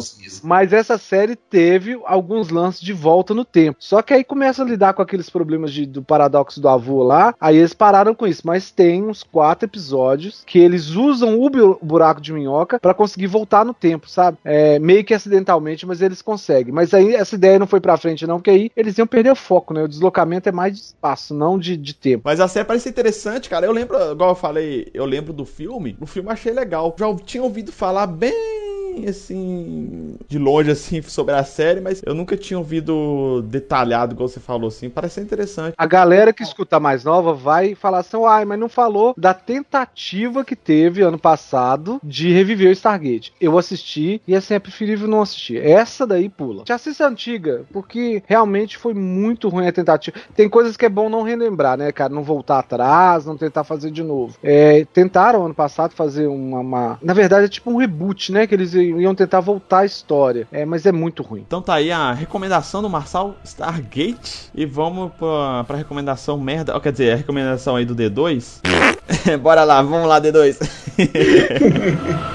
mas 0.42 0.72
essa 0.72 0.98
série 0.98 1.37
teve 1.37 1.98
alguns 2.05 2.50
lances 2.50 2.81
de 2.81 2.92
volta 2.92 3.35
no 3.35 3.44
tempo. 3.44 3.79
Só 3.81 4.02
que 4.02 4.14
aí 4.14 4.24
começa 4.24 4.62
a 4.62 4.66
lidar 4.66 4.94
com 4.94 5.02
aqueles 5.02 5.31
problemas 5.31 5.72
de, 5.72 5.87
do 5.87 6.02
paradoxo 6.02 6.61
do 6.61 6.68
avô 6.68 7.02
lá, 7.02 7.35
aí 7.40 7.57
eles 7.57 7.74
pararam 7.74 8.14
com 8.14 8.26
isso. 8.26 8.42
Mas 8.44 8.70
tem 8.70 9.05
uns 9.05 9.22
quatro 9.22 9.66
episódios 9.66 10.42
que 10.46 10.59
eles 10.59 10.90
usam 10.90 11.38
o 11.40 11.79
buraco 11.83 12.20
de 12.20 12.33
minhoca 12.33 12.79
para 12.79 12.94
conseguir 12.94 13.26
voltar 13.26 13.64
no 13.64 13.74
tempo, 13.74 14.09
sabe? 14.09 14.38
É, 14.44 14.79
meio 14.79 15.05
que 15.05 15.14
acidentalmente, 15.14 15.87
mas 15.87 16.00
eles 16.07 16.23
consegue. 16.23 16.73
Mas 16.73 16.95
aí 16.95 17.14
essa 17.14 17.35
ideia 17.35 17.59
não 17.59 17.66
foi 17.66 17.81
pra 17.81 17.97
frente, 17.97 18.27
não, 18.27 18.37
porque 18.37 18.51
aí 18.51 18.71
eles 18.77 18.97
iam 18.99 19.07
perder 19.07 19.31
o 19.31 19.37
foco, 19.37 19.75
né? 19.75 19.83
O 19.83 19.88
deslocamento 19.88 20.49
é 20.49 20.53
mais 20.53 20.75
de 20.75 20.81
espaço, 20.81 21.35
não 21.35 21.59
de, 21.59 21.77
de 21.77 21.95
tempo. 21.95 22.23
Mas 22.25 22.40
a 22.40 22.49
série 22.49 22.66
parece 22.66 22.88
interessante, 22.88 23.49
cara. 23.49 23.66
Eu 23.66 23.73
lembro, 23.73 23.97
igual 24.12 24.31
eu 24.31 24.35
falei, 24.35 24.88
eu 24.95 25.05
lembro 25.05 25.33
do 25.33 25.45
filme. 25.45 25.97
O 26.01 26.07
filme 26.07 26.29
eu 26.29 26.33
achei 26.33 26.53
legal. 26.53 26.95
Já 26.99 27.14
tinha 27.16 27.42
ouvido 27.42 27.73
falar 27.73 28.07
bem 28.07 28.65
assim, 29.06 30.16
de 30.28 30.38
longe, 30.38 30.70
assim, 30.70 31.02
sobre 31.02 31.35
a 31.35 31.44
série, 31.44 31.80
mas 31.80 32.02
eu 32.04 32.14
nunca 32.14 32.37
tinha 32.37 32.59
ouvido 32.59 33.42
detalhado, 33.42 34.14
igual 34.14 34.28
você 34.28 34.40
falou, 34.40 34.68
assim. 34.68 34.88
Parece 34.88 35.20
interessante. 35.20 35.74
A 35.76 35.87
galera 35.87 36.32
que 36.32 36.42
escuta 36.42 36.80
mais 36.80 37.04
nova 37.04 37.35
vai 37.35 37.74
falar 37.74 37.98
assim, 37.98 38.16
ai, 38.24 38.44
mas 38.44 38.59
não 38.59 38.68
falou 38.68 39.14
da 39.16 39.35
tentativa 39.35 40.44
que 40.44 40.56
teve 40.56 41.02
ano 41.02 41.18
passado 41.18 42.00
de 42.02 42.32
reviver 42.32 42.68
o 42.68 42.72
Stargate. 42.72 43.32
Eu 43.40 43.59
assisti 43.59 44.20
e, 44.26 44.35
assim, 44.35 44.54
é 44.54 44.59
preferível 44.59 45.09
não 45.09 45.22
assistir. 45.22 45.62
Essa 45.62 46.06
daí 46.06 46.28
pula. 46.28 46.64
Já 46.66 46.76
assista 46.76 47.04
a 47.04 47.09
antiga, 47.09 47.64
porque 47.72 48.22
realmente 48.26 48.76
foi 48.76 48.94
muito 48.94 49.48
ruim 49.48 49.66
a 49.66 49.72
tentativa. 49.72 50.16
Tem 50.35 50.48
coisas 50.48 50.76
que 50.76 50.87
é 50.87 50.88
bom 50.88 51.09
não 51.09 51.22
relembrar, 51.22 51.76
né, 51.76 51.90
cara? 51.92 52.12
Não 52.12 52.22
voltar 52.22 52.59
atrás, 52.59 53.26
não 53.26 53.37
tentar 53.37 53.64
fazer 53.64 53.90
de 53.90 54.02
novo. 54.02 54.37
É, 54.42 54.85
tentaram 54.92 55.44
ano 55.44 55.54
passado 55.54 55.92
fazer 55.94 56.26
uma, 56.26 56.61
uma... 56.61 56.98
Na 57.02 57.12
verdade, 57.12 57.46
é 57.46 57.48
tipo 57.48 57.70
um 57.70 57.76
reboot, 57.76 58.32
né? 58.32 58.46
Que 58.46 58.54
eles 58.54 58.74
iam 58.90 59.14
tentar 59.14 59.40
voltar 59.40 59.81
a 59.81 59.85
história. 59.85 60.46
É, 60.53 60.64
mas 60.64 60.87
é 60.87 60.92
muito 60.92 61.22
ruim. 61.22 61.44
Então 61.46 61.62
tá 61.62 61.75
aí 61.75 61.90
a 61.90 62.12
recomendação 62.12 62.83
do 62.83 62.88
Marçal 62.88 63.35
Stargate. 63.44 64.51
E 64.55 64.64
vamos 64.64 65.12
pra, 65.18 65.64
pra 65.64 65.77
recomendação 65.77 66.38
merda. 66.38 66.77
Oh, 66.77 66.81
quer 66.81 66.92
dizer, 66.92 67.12
a 67.12 67.16
recomendação 67.16 67.77
aí 67.77 67.85
do 67.85 67.94
D2. 67.94 68.61
Bora 69.40 69.64
lá, 69.64 69.83
vamos 69.83 70.09
lá, 70.09 70.20
D2. 70.20 70.59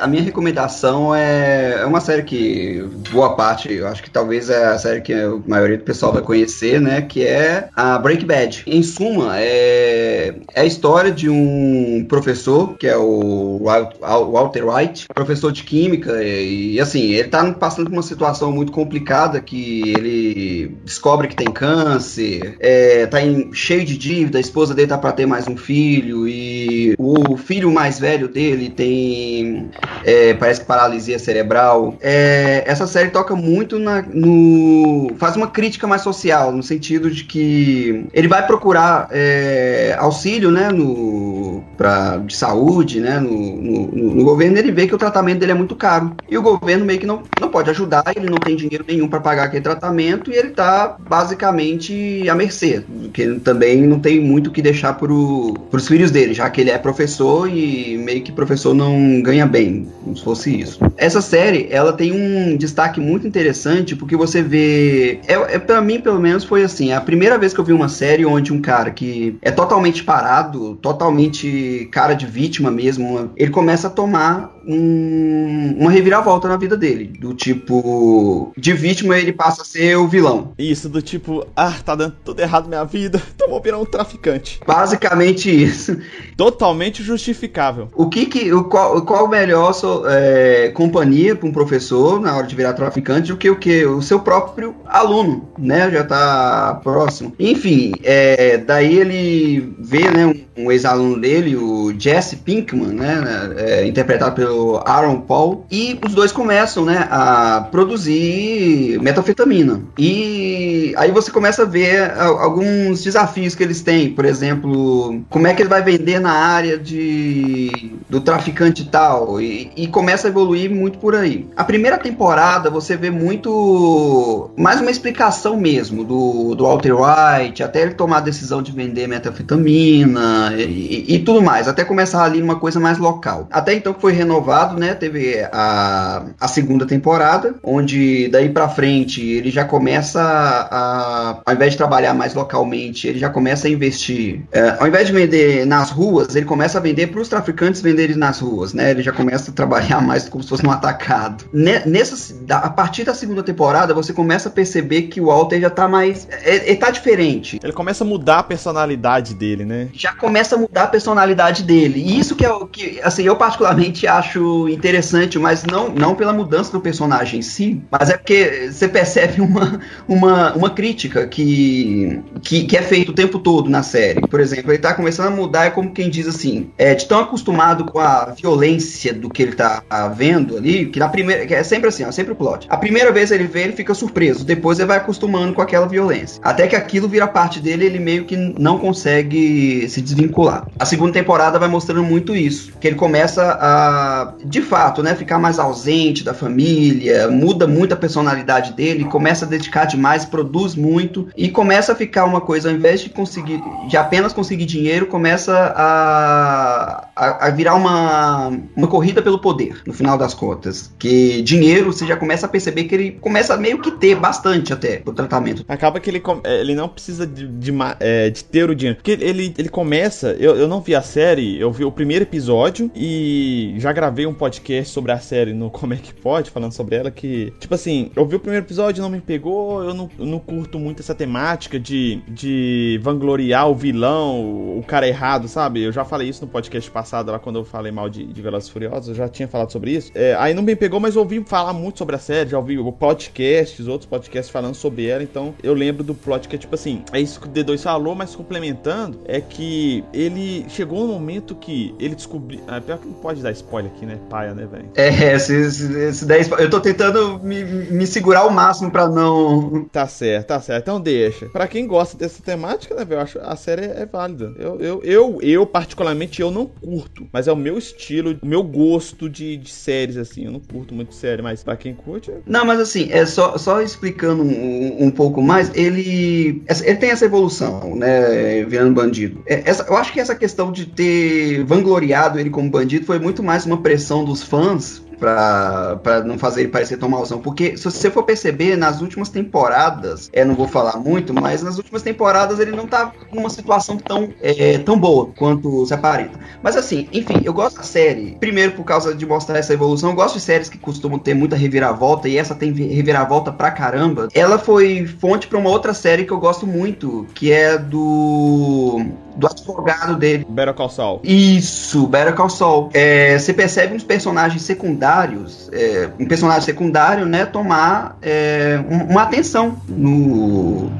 A 0.00 0.06
minha 0.06 0.22
recomendação 0.22 1.14
é, 1.14 1.80
é 1.80 1.84
uma 1.84 2.00
série 2.00 2.22
que 2.22 2.82
boa 3.12 3.36
parte, 3.36 3.72
eu 3.72 3.86
acho 3.86 4.02
que 4.02 4.10
talvez 4.10 4.48
é 4.48 4.66
a 4.66 4.78
série 4.78 5.00
que 5.00 5.12
a 5.12 5.30
maioria 5.46 5.76
do 5.76 5.84
pessoal 5.84 6.12
vai 6.12 6.22
conhecer, 6.22 6.80
né? 6.80 7.02
Que 7.02 7.26
é 7.26 7.68
a 7.76 7.98
Break 7.98 8.24
Bad. 8.24 8.62
Em 8.66 8.82
suma, 8.82 9.38
é, 9.38 10.34
é 10.54 10.60
a 10.60 10.64
história 10.64 11.10
de 11.10 11.28
um 11.28 12.04
professor, 12.08 12.76
que 12.78 12.86
é 12.86 12.96
o 12.96 13.60
Walter 13.62 14.64
White, 14.64 15.06
professor 15.14 15.52
de 15.52 15.64
química, 15.64 16.22
e, 16.22 16.74
e 16.74 16.80
assim, 16.80 17.12
ele 17.12 17.28
tá 17.28 17.52
passando 17.52 17.90
por 17.90 17.96
uma 17.96 18.02
situação 18.02 18.50
muito 18.52 18.72
complicada 18.72 19.40
que 19.40 19.82
ele 19.90 20.78
descobre 20.84 21.28
que 21.28 21.36
tem 21.36 21.50
câncer, 21.52 22.56
é, 22.58 23.06
tá 23.06 23.20
em, 23.20 23.52
cheio 23.52 23.84
de 23.84 23.96
dívida, 23.98 24.38
a 24.38 24.40
esposa 24.40 24.74
dele 24.74 24.88
tá 24.88 24.98
para 24.98 25.12
ter 25.12 25.26
mais 25.26 25.46
um 25.46 25.56
filho, 25.56 26.26
e 26.26 26.94
o 26.98 27.36
filho 27.36 27.70
mais 27.70 27.98
velho 27.98 28.28
dele 28.28 28.70
tem, 28.70 29.70
é, 30.04 30.34
parece 30.34 30.60
que 30.60 30.66
paralisia 30.66 31.18
cerebral. 31.18 31.94
É, 32.00 32.64
essa 32.66 32.86
série 32.86 33.10
toca 33.10 33.34
muito 33.34 33.78
na, 33.78 34.02
no. 34.02 35.12
faz 35.18 35.36
uma 35.36 35.48
crítica 35.48 35.86
mais 35.86 36.02
social, 36.02 36.52
no 36.52 36.62
sentido 36.62 37.10
de 37.10 37.24
que 37.24 38.06
ele 38.12 38.28
vai 38.28 38.46
procurar 38.46 39.08
é, 39.10 39.96
auxílio, 39.98 40.50
né, 40.50 40.70
no, 40.70 41.62
pra, 41.76 42.18
de 42.18 42.36
saúde, 42.36 43.00
né, 43.00 43.18
no, 43.18 43.30
no, 43.30 44.14
no 44.14 44.24
governo, 44.24 44.58
ele 44.58 44.72
vê 44.72 44.86
que 44.86 44.94
o 44.94 44.98
tratamento 44.98 45.40
dele 45.40 45.52
é 45.52 45.54
muito 45.54 45.76
caro. 45.76 46.14
E 46.28 46.36
o 46.36 46.42
governo 46.42 46.84
meio 46.84 46.98
que 46.98 47.06
não, 47.06 47.22
não 47.40 47.48
pode 47.48 47.70
ajudar, 47.70 48.04
ele 48.16 48.28
não 48.28 48.38
tem 48.38 48.56
dinheiro 48.56 48.84
nenhum 48.86 49.08
para 49.08 49.20
pagar 49.20 49.44
aquele 49.44 49.62
tratamento 49.62 50.30
e 50.30 50.34
ele 50.34 50.50
tá 50.50 50.96
basicamente 50.98 52.28
à 52.28 52.34
mercê, 52.34 52.82
porque 53.02 53.22
ele 53.22 53.40
também 53.40 53.82
não 53.82 53.98
tem 53.98 54.20
muito 54.20 54.48
o 54.48 54.52
que 54.52 54.62
deixar 54.62 54.94
para 54.94 55.12
os 55.12 55.88
filhos 55.88 56.10
dele, 56.10 56.34
já 56.34 56.48
que 56.48 56.60
ele 56.60 56.70
é 56.70 56.78
professor 56.78 57.48
e 57.48 57.96
meio 57.98 58.22
que 58.22 58.32
professor 58.32 58.74
não 58.74 59.20
ganha 59.22 59.46
bem, 59.46 59.79
como 60.02 60.16
se 60.16 60.24
fosse 60.24 60.60
isso. 60.60 60.78
Essa 60.96 61.20
série, 61.20 61.68
ela 61.70 61.92
tem 61.92 62.12
um 62.12 62.56
destaque 62.56 63.00
muito 63.00 63.26
interessante 63.26 63.96
porque 63.96 64.16
você 64.16 64.42
vê, 64.42 65.20
é, 65.26 65.34
é 65.54 65.58
para 65.58 65.80
mim 65.80 66.00
pelo 66.00 66.20
menos 66.20 66.44
foi 66.44 66.62
assim, 66.62 66.90
é 66.90 66.96
a 66.96 67.00
primeira 67.00 67.38
vez 67.38 67.52
que 67.52 67.60
eu 67.60 67.64
vi 67.64 67.72
uma 67.72 67.88
série 67.88 68.24
onde 68.24 68.52
um 68.52 68.60
cara 68.60 68.90
que 68.90 69.36
é 69.42 69.50
totalmente 69.50 70.04
parado, 70.04 70.76
totalmente 70.76 71.88
cara 71.92 72.14
de 72.14 72.26
vítima 72.26 72.70
mesmo, 72.70 73.30
ele 73.36 73.50
começa 73.50 73.88
a 73.88 73.90
tomar 73.90 74.52
um, 74.66 75.76
uma 75.78 75.90
reviravolta 75.90 76.48
na 76.48 76.56
vida 76.56 76.76
dele. 76.76 77.12
Do 77.18 77.34
tipo, 77.34 78.52
de 78.56 78.72
vítima 78.72 79.18
ele 79.18 79.32
passa 79.32 79.62
a 79.62 79.64
ser 79.64 79.96
o 79.96 80.08
vilão. 80.08 80.52
Isso, 80.58 80.88
do 80.88 81.02
tipo, 81.02 81.46
ah, 81.56 81.74
tá 81.84 81.94
dando 81.94 82.16
tudo 82.24 82.40
errado 82.40 82.64
na 82.64 82.68
minha 82.68 82.84
vida, 82.84 83.20
então 83.34 83.48
vou 83.48 83.60
virar 83.60 83.78
um 83.78 83.84
traficante. 83.84 84.60
Basicamente 84.66 85.50
isso. 85.50 85.98
Totalmente 86.36 87.02
justificável. 87.02 87.88
O 87.94 88.08
que 88.08 88.26
que, 88.26 88.52
o, 88.52 88.64
qual, 88.64 89.02
qual 89.02 89.28
melhor 89.28 89.72
so, 89.72 90.02
é, 90.06 90.70
companhia 90.74 91.34
para 91.34 91.48
um 91.48 91.52
professor 91.52 92.20
na 92.20 92.36
hora 92.36 92.46
de 92.46 92.54
virar 92.54 92.72
traficante 92.72 93.28
do 93.32 93.36
que 93.36 93.50
o 93.50 93.56
que? 93.56 93.84
O 93.84 94.02
seu 94.02 94.20
próprio 94.20 94.74
aluno, 94.86 95.48
né? 95.58 95.90
Já 95.90 96.04
tá 96.04 96.80
próximo. 96.82 97.32
Enfim, 97.38 97.92
é, 98.02 98.58
daí 98.58 98.98
ele 98.98 99.74
vê, 99.78 100.10
né, 100.10 100.26
um, 100.26 100.64
um 100.64 100.72
ex-aluno 100.72 101.20
dele, 101.20 101.56
o 101.56 101.92
Jesse 101.98 102.36
Pinkman, 102.36 102.88
né, 102.88 103.54
é, 103.56 103.86
interpretado 103.86 104.34
pelo 104.34 104.49
Aaron 104.84 105.20
Paul, 105.20 105.64
e 105.70 105.98
os 106.04 106.14
dois 106.14 106.32
começam, 106.32 106.84
né, 106.84 107.08
a 107.10 107.68
produzir 107.70 108.98
metanfetamina. 109.00 109.82
E 109.98 110.94
aí 110.96 111.10
você 111.10 111.30
começa 111.30 111.62
a 111.62 111.66
ver 111.66 112.12
alguns 112.18 113.02
desafios 113.02 113.54
que 113.54 113.62
eles 113.62 113.82
têm, 113.82 114.10
por 114.10 114.24
exemplo, 114.24 115.22
como 115.28 115.46
é 115.46 115.54
que 115.54 115.62
ele 115.62 115.68
vai 115.68 115.82
vender 115.82 116.20
na 116.20 116.32
área 116.32 116.78
de 116.78 117.92
do 118.08 118.20
traficante 118.20 118.88
tal, 118.88 119.40
e, 119.40 119.70
e 119.76 119.86
começa 119.86 120.26
a 120.26 120.30
evoluir 120.30 120.70
muito 120.70 120.98
por 120.98 121.14
aí. 121.14 121.48
A 121.56 121.62
primeira 121.62 121.96
temporada 121.96 122.68
você 122.68 122.96
vê 122.96 123.10
muito 123.10 124.50
mais 124.56 124.80
uma 124.80 124.90
explicação 124.90 125.56
mesmo 125.56 126.02
do, 126.04 126.54
do 126.54 126.64
Walter 126.64 126.92
White, 126.92 127.62
até 127.62 127.82
ele 127.82 127.94
tomar 127.94 128.18
a 128.18 128.20
decisão 128.20 128.62
de 128.62 128.72
vender 128.72 129.06
metanfetamina 129.06 130.52
e, 130.56 131.04
e, 131.08 131.14
e 131.14 131.18
tudo 131.20 131.40
mais, 131.40 131.68
até 131.68 131.84
começar 131.84 132.24
ali 132.24 132.40
numa 132.40 132.56
coisa 132.56 132.80
mais 132.80 132.98
local. 132.98 133.46
Até 133.50 133.74
então 133.74 133.94
foi 133.94 134.12
renovado 134.12 134.39
renovado, 134.40 134.78
né? 134.78 134.94
Teve 134.94 135.46
a, 135.52 136.24
a 136.40 136.48
segunda 136.48 136.86
temporada, 136.86 137.54
onde 137.62 138.28
daí 138.28 138.48
para 138.48 138.68
frente 138.68 139.24
ele 139.24 139.50
já 139.50 139.64
começa 139.64 140.20
a, 140.20 141.40
ao 141.44 141.54
invés 141.54 141.72
de 141.72 141.78
trabalhar 141.78 142.14
mais 142.14 142.34
localmente, 142.34 143.06
ele 143.06 143.18
já 143.18 143.28
começa 143.28 143.68
a 143.68 143.70
investir. 143.70 144.42
É, 144.50 144.76
ao 144.78 144.88
invés 144.88 145.06
de 145.06 145.12
vender 145.12 145.66
nas 145.66 145.90
ruas, 145.90 146.34
ele 146.34 146.46
começa 146.46 146.78
a 146.78 146.80
vender 146.80 147.08
para 147.08 147.20
os 147.20 147.28
traficantes 147.28 147.80
venderem 147.80 148.16
nas 148.16 148.40
ruas, 148.40 148.72
né? 148.72 148.90
Ele 148.90 149.02
já 149.02 149.12
começa 149.12 149.50
a 149.50 149.54
trabalhar 149.54 150.00
mais 150.00 150.28
como 150.28 150.42
se 150.42 150.48
fosse 150.48 150.66
um 150.66 150.70
atacado. 150.70 151.44
Nessa, 151.52 152.34
a 152.50 152.70
partir 152.70 153.04
da 153.04 153.14
segunda 153.14 153.42
temporada, 153.42 153.94
você 153.94 154.12
começa 154.12 154.48
a 154.48 154.52
perceber 154.52 155.02
que 155.02 155.20
o 155.20 155.26
Walter 155.26 155.60
já 155.60 155.70
tá 155.70 155.86
mais. 155.86 156.26
Ele, 156.44 156.70
ele 156.70 156.76
tá 156.76 156.90
diferente. 156.90 157.60
Ele 157.62 157.72
começa 157.72 158.04
a 158.04 158.06
mudar 158.06 158.38
a 158.40 158.42
personalidade 158.42 159.34
dele, 159.34 159.64
né? 159.64 159.88
Já 159.92 160.12
começa 160.12 160.56
a 160.56 160.58
mudar 160.58 160.84
a 160.84 160.86
personalidade 160.86 161.62
dele. 161.62 162.00
E 162.00 162.18
isso 162.18 162.34
que 162.34 162.44
é 162.44 162.50
o 162.50 162.66
que, 162.66 163.00
assim, 163.02 163.24
eu 163.24 163.36
particularmente 163.36 164.06
acho 164.06 164.29
acho 164.30 164.68
interessante, 164.68 165.38
mas 165.38 165.64
não, 165.64 165.88
não 165.88 166.14
pela 166.14 166.32
mudança 166.32 166.70
do 166.70 166.80
personagem 166.80 167.40
em 167.40 167.42
si, 167.42 167.82
mas 167.90 168.10
é 168.10 168.16
porque 168.16 168.70
você 168.70 168.88
percebe 168.88 169.40
uma, 169.40 169.80
uma, 170.06 170.54
uma 170.54 170.70
crítica 170.70 171.26
que, 171.26 172.20
que, 172.42 172.64
que 172.64 172.76
é 172.76 172.82
feita 172.82 173.10
o 173.10 173.14
tempo 173.14 173.38
todo 173.38 173.68
na 173.68 173.82
série. 173.82 174.20
Por 174.20 174.40
exemplo, 174.40 174.70
ele 174.70 174.78
tá 174.78 174.94
começando 174.94 175.28
a 175.28 175.30
mudar, 175.30 175.66
é 175.66 175.70
como 175.70 175.92
quem 175.92 176.08
diz 176.08 176.26
assim, 176.26 176.70
é 176.78 176.94
de 176.94 177.06
tão 177.06 177.20
acostumado 177.20 177.84
com 177.84 177.98
a 177.98 178.34
violência 178.36 179.12
do 179.12 179.28
que 179.28 179.42
ele 179.42 179.52
tá 179.52 179.82
vendo 180.14 180.56
ali, 180.56 180.86
que 180.86 180.98
na 180.98 181.08
primeira, 181.08 181.46
que 181.46 181.54
é 181.54 181.62
sempre 181.62 181.88
assim, 181.88 182.04
é 182.04 182.12
sempre 182.12 182.32
o 182.32 182.36
plot. 182.36 182.66
A 182.70 182.76
primeira 182.76 183.10
vez 183.10 183.30
ele 183.30 183.44
vê, 183.44 183.62
ele 183.62 183.72
fica 183.72 183.94
surpreso, 183.94 184.44
depois 184.44 184.78
ele 184.78 184.88
vai 184.88 184.98
acostumando 184.98 185.52
com 185.52 185.62
aquela 185.62 185.86
violência. 185.86 186.40
Até 186.42 186.66
que 186.66 186.76
aquilo 186.76 187.08
vira 187.08 187.26
parte 187.26 187.60
dele, 187.60 187.84
ele 187.84 187.98
meio 187.98 188.24
que 188.24 188.36
não 188.36 188.78
consegue 188.78 189.88
se 189.88 190.00
desvincular. 190.00 190.66
A 190.78 190.84
segunda 190.84 191.12
temporada 191.12 191.58
vai 191.58 191.68
mostrando 191.68 192.02
muito 192.02 192.34
isso, 192.34 192.72
que 192.80 192.86
ele 192.86 192.96
começa 192.96 193.58
a 193.60 194.19
de 194.44 194.62
fato, 194.62 195.02
né, 195.02 195.14
ficar 195.14 195.38
mais 195.38 195.58
ausente 195.58 196.24
da 196.24 196.34
família, 196.34 197.28
muda 197.28 197.66
muito 197.66 197.92
a 197.94 197.96
personalidade 197.96 198.72
dele, 198.72 199.04
começa 199.04 199.44
a 199.44 199.48
dedicar 199.48 199.84
demais, 199.84 200.24
produz 200.24 200.74
muito 200.74 201.28
e 201.36 201.48
começa 201.48 201.92
a 201.92 201.94
ficar 201.94 202.24
uma 202.24 202.40
coisa, 202.40 202.70
ao 202.70 202.74
invés 202.74 203.00
de 203.00 203.10
conseguir, 203.10 203.60
de 203.88 203.96
apenas 203.96 204.32
conseguir 204.32 204.66
dinheiro, 204.66 205.06
começa 205.06 205.54
a, 205.76 207.08
a, 207.14 207.46
a 207.46 207.50
virar 207.50 207.74
uma, 207.74 208.52
uma 208.76 208.86
corrida 208.86 209.22
pelo 209.22 209.38
poder, 209.38 209.82
no 209.86 209.92
final 209.92 210.16
das 210.16 210.34
contas. 210.34 210.92
Que 210.98 211.42
dinheiro, 211.42 211.92
você 211.92 212.06
já 212.06 212.16
começa 212.16 212.46
a 212.46 212.48
perceber 212.48 212.84
que 212.84 212.94
ele 212.94 213.10
começa 213.20 213.56
meio 213.56 213.78
que 213.80 213.90
ter 213.92 214.14
bastante 214.14 214.72
até 214.72 215.02
o 215.04 215.12
tratamento. 215.12 215.64
Acaba 215.68 216.00
que 216.00 216.10
ele, 216.10 216.22
é, 216.44 216.60
ele 216.60 216.74
não 216.74 216.88
precisa 216.88 217.26
de, 217.26 217.46
de, 217.46 217.72
é, 217.98 218.30
de 218.30 218.44
ter 218.44 218.68
o 218.68 218.74
dinheiro. 218.74 218.96
Porque 218.96 219.12
ele, 219.20 219.54
ele 219.56 219.68
começa, 219.68 220.36
eu, 220.38 220.56
eu 220.56 220.68
não 220.68 220.80
vi 220.80 220.94
a 220.94 221.02
série, 221.02 221.58
eu 221.58 221.70
vi 221.72 221.84
o 221.84 221.92
primeiro 221.92 222.24
episódio 222.24 222.90
e 222.94 223.74
já 223.78 223.92
gravei 223.92 224.09
gravei 224.10 224.26
um 224.26 224.34
podcast 224.34 224.92
sobre 224.92 225.12
a 225.12 225.20
série 225.20 225.52
no 225.52 225.70
Como 225.70 225.94
é 225.94 225.96
que 225.96 226.10
Pode, 226.12 226.50
falando 226.50 226.72
sobre 226.72 226.96
ela, 226.96 227.10
que, 227.10 227.52
tipo 227.58 227.74
assim, 227.74 228.10
eu 228.14 228.26
vi 228.26 228.36
o 228.36 228.40
primeiro 228.40 228.66
episódio, 228.66 229.02
não 229.02 229.08
me 229.08 229.20
pegou, 229.20 229.82
eu 229.82 229.94
não, 229.94 230.10
eu 230.18 230.26
não 230.26 230.38
curto 230.38 230.78
muito 230.78 231.00
essa 231.00 231.14
temática 231.14 231.78
de, 231.78 232.20
de 232.28 233.00
vangloriar 233.02 233.70
o 233.70 233.74
vilão, 233.74 234.76
o 234.76 234.84
cara 234.86 235.06
errado, 235.06 235.48
sabe? 235.48 235.82
Eu 235.82 235.92
já 235.92 236.04
falei 236.04 236.28
isso 236.28 236.44
no 236.44 236.50
podcast 236.50 236.90
passado, 236.90 237.30
lá 237.30 237.38
quando 237.38 237.60
eu 237.60 237.64
falei 237.64 237.90
mal 237.90 238.10
de, 238.10 238.26
de 238.26 238.42
Velozes 238.42 238.68
Furiosos, 238.68 239.08
eu 239.08 239.14
já 239.14 239.28
tinha 239.28 239.48
falado 239.48 239.70
sobre 239.70 239.92
isso. 239.92 240.10
É, 240.14 240.34
aí 240.34 240.52
não 240.52 240.62
me 240.62 240.76
pegou, 240.76 241.00
mas 241.00 241.16
ouvi 241.16 241.42
falar 241.46 241.72
muito 241.72 241.98
sobre 241.98 242.16
a 242.16 242.18
série, 242.18 242.50
já 242.50 242.58
ouvi 242.58 242.76
podcasts, 242.92 243.86
outros 243.86 244.10
podcasts 244.10 244.50
falando 244.50 244.74
sobre 244.74 245.06
ela, 245.06 245.22
então 245.22 245.54
eu 245.62 245.72
lembro 245.72 246.02
do 246.02 246.14
plot 246.14 246.48
que 246.48 246.56
é 246.56 246.58
tipo 246.58 246.74
assim, 246.74 247.02
é 247.12 247.20
isso 247.20 247.40
que 247.40 247.46
o 247.46 247.50
D2 247.50 247.82
falou, 247.82 248.14
mas 248.14 248.34
complementando, 248.34 249.20
é 249.24 249.40
que 249.40 250.04
ele 250.12 250.66
chegou 250.68 251.04
um 251.04 251.08
momento 251.08 251.54
que 251.54 251.94
ele 251.98 252.14
descobriu. 252.14 252.60
Ah, 252.66 252.80
pior 252.80 252.98
que 252.98 253.06
não 253.06 253.14
pode 253.14 253.40
dar 253.42 253.52
spoiler 253.52 253.90
aqui 253.90 253.99
aqui, 254.00 254.06
né? 254.06 254.18
Paia, 254.28 254.54
né, 254.54 254.66
velho? 254.66 254.90
É, 254.94 255.38
se, 255.38 255.70
se, 255.70 256.12
se 256.14 256.24
10. 256.24 256.50
Eu 256.52 256.70
tô 256.70 256.80
tentando 256.80 257.38
me, 257.42 257.62
me 257.62 258.06
segurar 258.06 258.40
ao 258.40 258.50
máximo 258.50 258.90
pra 258.90 259.08
não. 259.08 259.84
Tá 259.92 260.06
certo, 260.06 260.48
tá 260.48 260.60
certo. 260.60 260.82
Então 260.82 261.00
deixa. 261.00 261.46
Pra 261.46 261.68
quem 261.68 261.86
gosta 261.86 262.16
dessa 262.16 262.42
temática, 262.42 262.94
né, 262.94 263.04
velho? 263.04 263.18
Eu 263.18 263.22
acho 263.22 263.38
a 263.40 263.56
série 263.56 263.84
é 263.84 264.06
válida. 264.06 264.52
Eu, 264.58 264.80
eu, 264.80 265.00
eu, 265.02 265.38
eu, 265.42 265.66
particularmente, 265.66 266.40
eu 266.40 266.50
não 266.50 266.66
curto. 266.66 267.28
Mas 267.32 267.48
é 267.48 267.52
o 267.52 267.56
meu 267.56 267.76
estilo, 267.76 268.38
o 268.42 268.46
meu 268.46 268.62
gosto 268.62 269.28
de, 269.28 269.56
de 269.56 269.70
séries, 269.70 270.16
assim. 270.16 270.44
Eu 270.44 270.52
não 270.52 270.60
curto 270.60 270.94
muito 270.94 271.14
série, 271.14 271.42
mas 271.42 271.62
pra 271.62 271.76
quem 271.76 271.94
curte. 271.94 272.30
É... 272.30 272.38
Não, 272.46 272.64
mas 272.64 272.80
assim, 272.80 273.08
é 273.10 273.26
só, 273.26 273.58
só 273.58 273.82
explicando 273.82 274.42
um, 274.42 275.04
um 275.04 275.10
pouco 275.10 275.42
mais, 275.42 275.70
ele. 275.74 276.62
Ele 276.84 276.96
tem 276.96 277.10
essa 277.10 277.24
evolução, 277.24 277.94
né? 277.96 278.64
Virando 278.64 278.94
bandido. 278.94 279.42
É, 279.46 279.68
essa, 279.68 279.84
eu 279.84 279.96
acho 279.96 280.12
que 280.12 280.20
essa 280.20 280.34
questão 280.34 280.72
de 280.72 280.86
ter 280.86 281.64
vangloriado 281.64 282.38
ele 282.38 282.50
como 282.50 282.70
bandido 282.70 283.04
foi 283.04 283.18
muito 283.18 283.42
mais 283.42 283.66
uma 283.66 283.82
pressão 283.90 284.24
dos 284.24 284.40
fãs 284.40 285.02
pra 285.18 286.22
não 286.24 286.38
fazer 286.38 286.62
ele 286.62 286.70
parecer 286.70 286.96
tão 286.96 287.08
malzão. 287.08 287.40
Porque 287.40 287.76
se 287.76 287.84
você 287.84 288.10
for 288.10 288.22
perceber, 288.22 288.76
nas 288.76 289.02
últimas 289.02 289.28
temporadas, 289.28 290.30
é, 290.32 290.44
não 290.44 290.54
vou 290.54 290.66
falar 290.66 290.96
muito, 290.96 291.34
mas 291.34 291.62
nas 291.62 291.76
últimas 291.76 292.02
temporadas 292.02 292.58
ele 292.58 292.70
não 292.70 292.86
tá 292.86 293.12
numa 293.32 293.50
situação 293.50 293.98
tão, 293.98 294.32
é, 294.40 294.78
tão 294.78 294.98
boa 294.98 295.26
quanto 295.36 295.84
se 295.84 295.92
aparenta. 295.92 296.38
Mas 296.62 296.76
assim, 296.76 297.08
enfim, 297.12 297.42
eu 297.44 297.52
gosto 297.52 297.76
da 297.76 297.82
série, 297.82 298.36
primeiro 298.40 298.72
por 298.72 298.84
causa 298.84 299.14
de 299.14 299.26
mostrar 299.26 299.58
essa 299.58 299.74
evolução. 299.74 300.10
Eu 300.10 300.16
gosto 300.16 300.36
de 300.36 300.40
séries 300.40 300.70
que 300.70 300.78
costumam 300.78 301.18
ter 301.18 301.34
muita 301.34 301.56
reviravolta, 301.56 302.28
e 302.28 302.38
essa 302.38 302.54
tem 302.54 302.72
reviravolta 302.72 303.52
pra 303.52 303.70
caramba. 303.70 304.28
Ela 304.32 304.58
foi 304.58 305.06
fonte 305.06 305.48
pra 305.48 305.58
uma 305.58 305.68
outra 305.68 305.92
série 305.92 306.24
que 306.24 306.32
eu 306.32 306.40
gosto 306.40 306.66
muito, 306.66 307.26
que 307.34 307.52
é 307.52 307.76
do 307.76 309.04
do 309.36 309.46
advogado 309.46 310.16
dele. 310.16 310.46
Better 310.48 310.74
Call 310.74 310.88
Saul. 310.88 311.20
Isso, 311.22 312.06
Better 312.06 312.34
Call 312.34 312.50
Saul. 312.50 312.90
É, 312.92 313.38
você 313.38 313.52
percebe 313.52 313.94
uns 313.94 314.04
personagens 314.04 314.62
secundários, 314.62 315.70
é, 315.72 316.10
um 316.18 316.26
personagem 316.26 316.62
secundário, 316.62 317.26
né, 317.26 317.44
tomar 317.44 318.16
é, 318.22 318.80
uma 318.88 319.22
atenção 319.22 319.76
no 319.88 320.90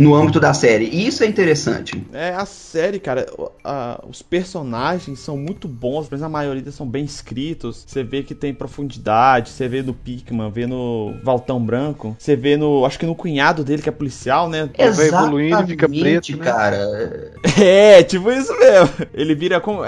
no 0.00 0.14
âmbito 0.14 0.40
da 0.40 0.54
série. 0.54 0.86
E 0.86 1.06
isso 1.06 1.22
é 1.22 1.26
interessante. 1.26 2.02
É, 2.12 2.30
a 2.30 2.46
série, 2.46 2.98
cara, 2.98 3.26
a, 3.62 4.02
os 4.08 4.22
personagens 4.22 5.20
são 5.20 5.36
muito 5.36 5.68
bons, 5.68 6.08
mas 6.10 6.22
a 6.22 6.28
maioria 6.28 6.70
são 6.72 6.86
bem 6.86 7.04
escritos. 7.04 7.84
Você 7.86 8.02
vê 8.02 8.22
que 8.22 8.34
tem 8.34 8.54
profundidade, 8.54 9.50
você 9.50 9.68
vê 9.68 9.82
no 9.82 9.92
Pikman, 9.92 10.50
vê 10.50 10.66
no 10.66 11.14
Valtão 11.22 11.62
Branco, 11.62 12.16
você 12.18 12.34
vê 12.34 12.56
no. 12.56 12.84
Acho 12.86 12.98
que 12.98 13.06
no 13.06 13.14
cunhado 13.14 13.62
dele, 13.62 13.82
que 13.82 13.88
é 13.88 13.92
policial, 13.92 14.48
né? 14.48 14.70
Vai 14.76 15.08
evoluindo 15.08 15.62
e 15.62 15.66
fica 15.66 15.88
preto. 15.88 16.36
Né? 16.36 16.44
cara. 16.44 17.30
É, 17.60 18.02
tipo 18.02 18.30
isso 18.30 18.56
mesmo. 18.58 18.88
Ele 19.12 19.34
vira 19.34 19.60
com. 19.60 19.80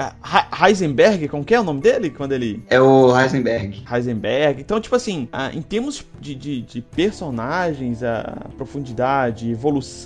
Heisenberg, 0.63 1.27
como 1.29 1.45
que 1.45 1.55
é 1.55 1.61
o 1.61 1.65
nome 1.65 1.81
dele? 1.81 2.11
Quando 2.11 2.33
ele. 2.33 2.63
É 2.69 2.79
o 2.79 3.19
Heisenberg. 3.19 3.83
Heisenberg. 3.91 4.61
Então, 4.61 4.79
tipo 4.79 4.95
assim, 4.95 5.29
em 5.55 5.63
termos 5.63 6.05
de, 6.21 6.35
de, 6.35 6.63
de 6.63 6.83
personagens, 6.83 8.03
a 8.03 8.47
profundidade, 8.57 9.51
evolução 9.51 10.02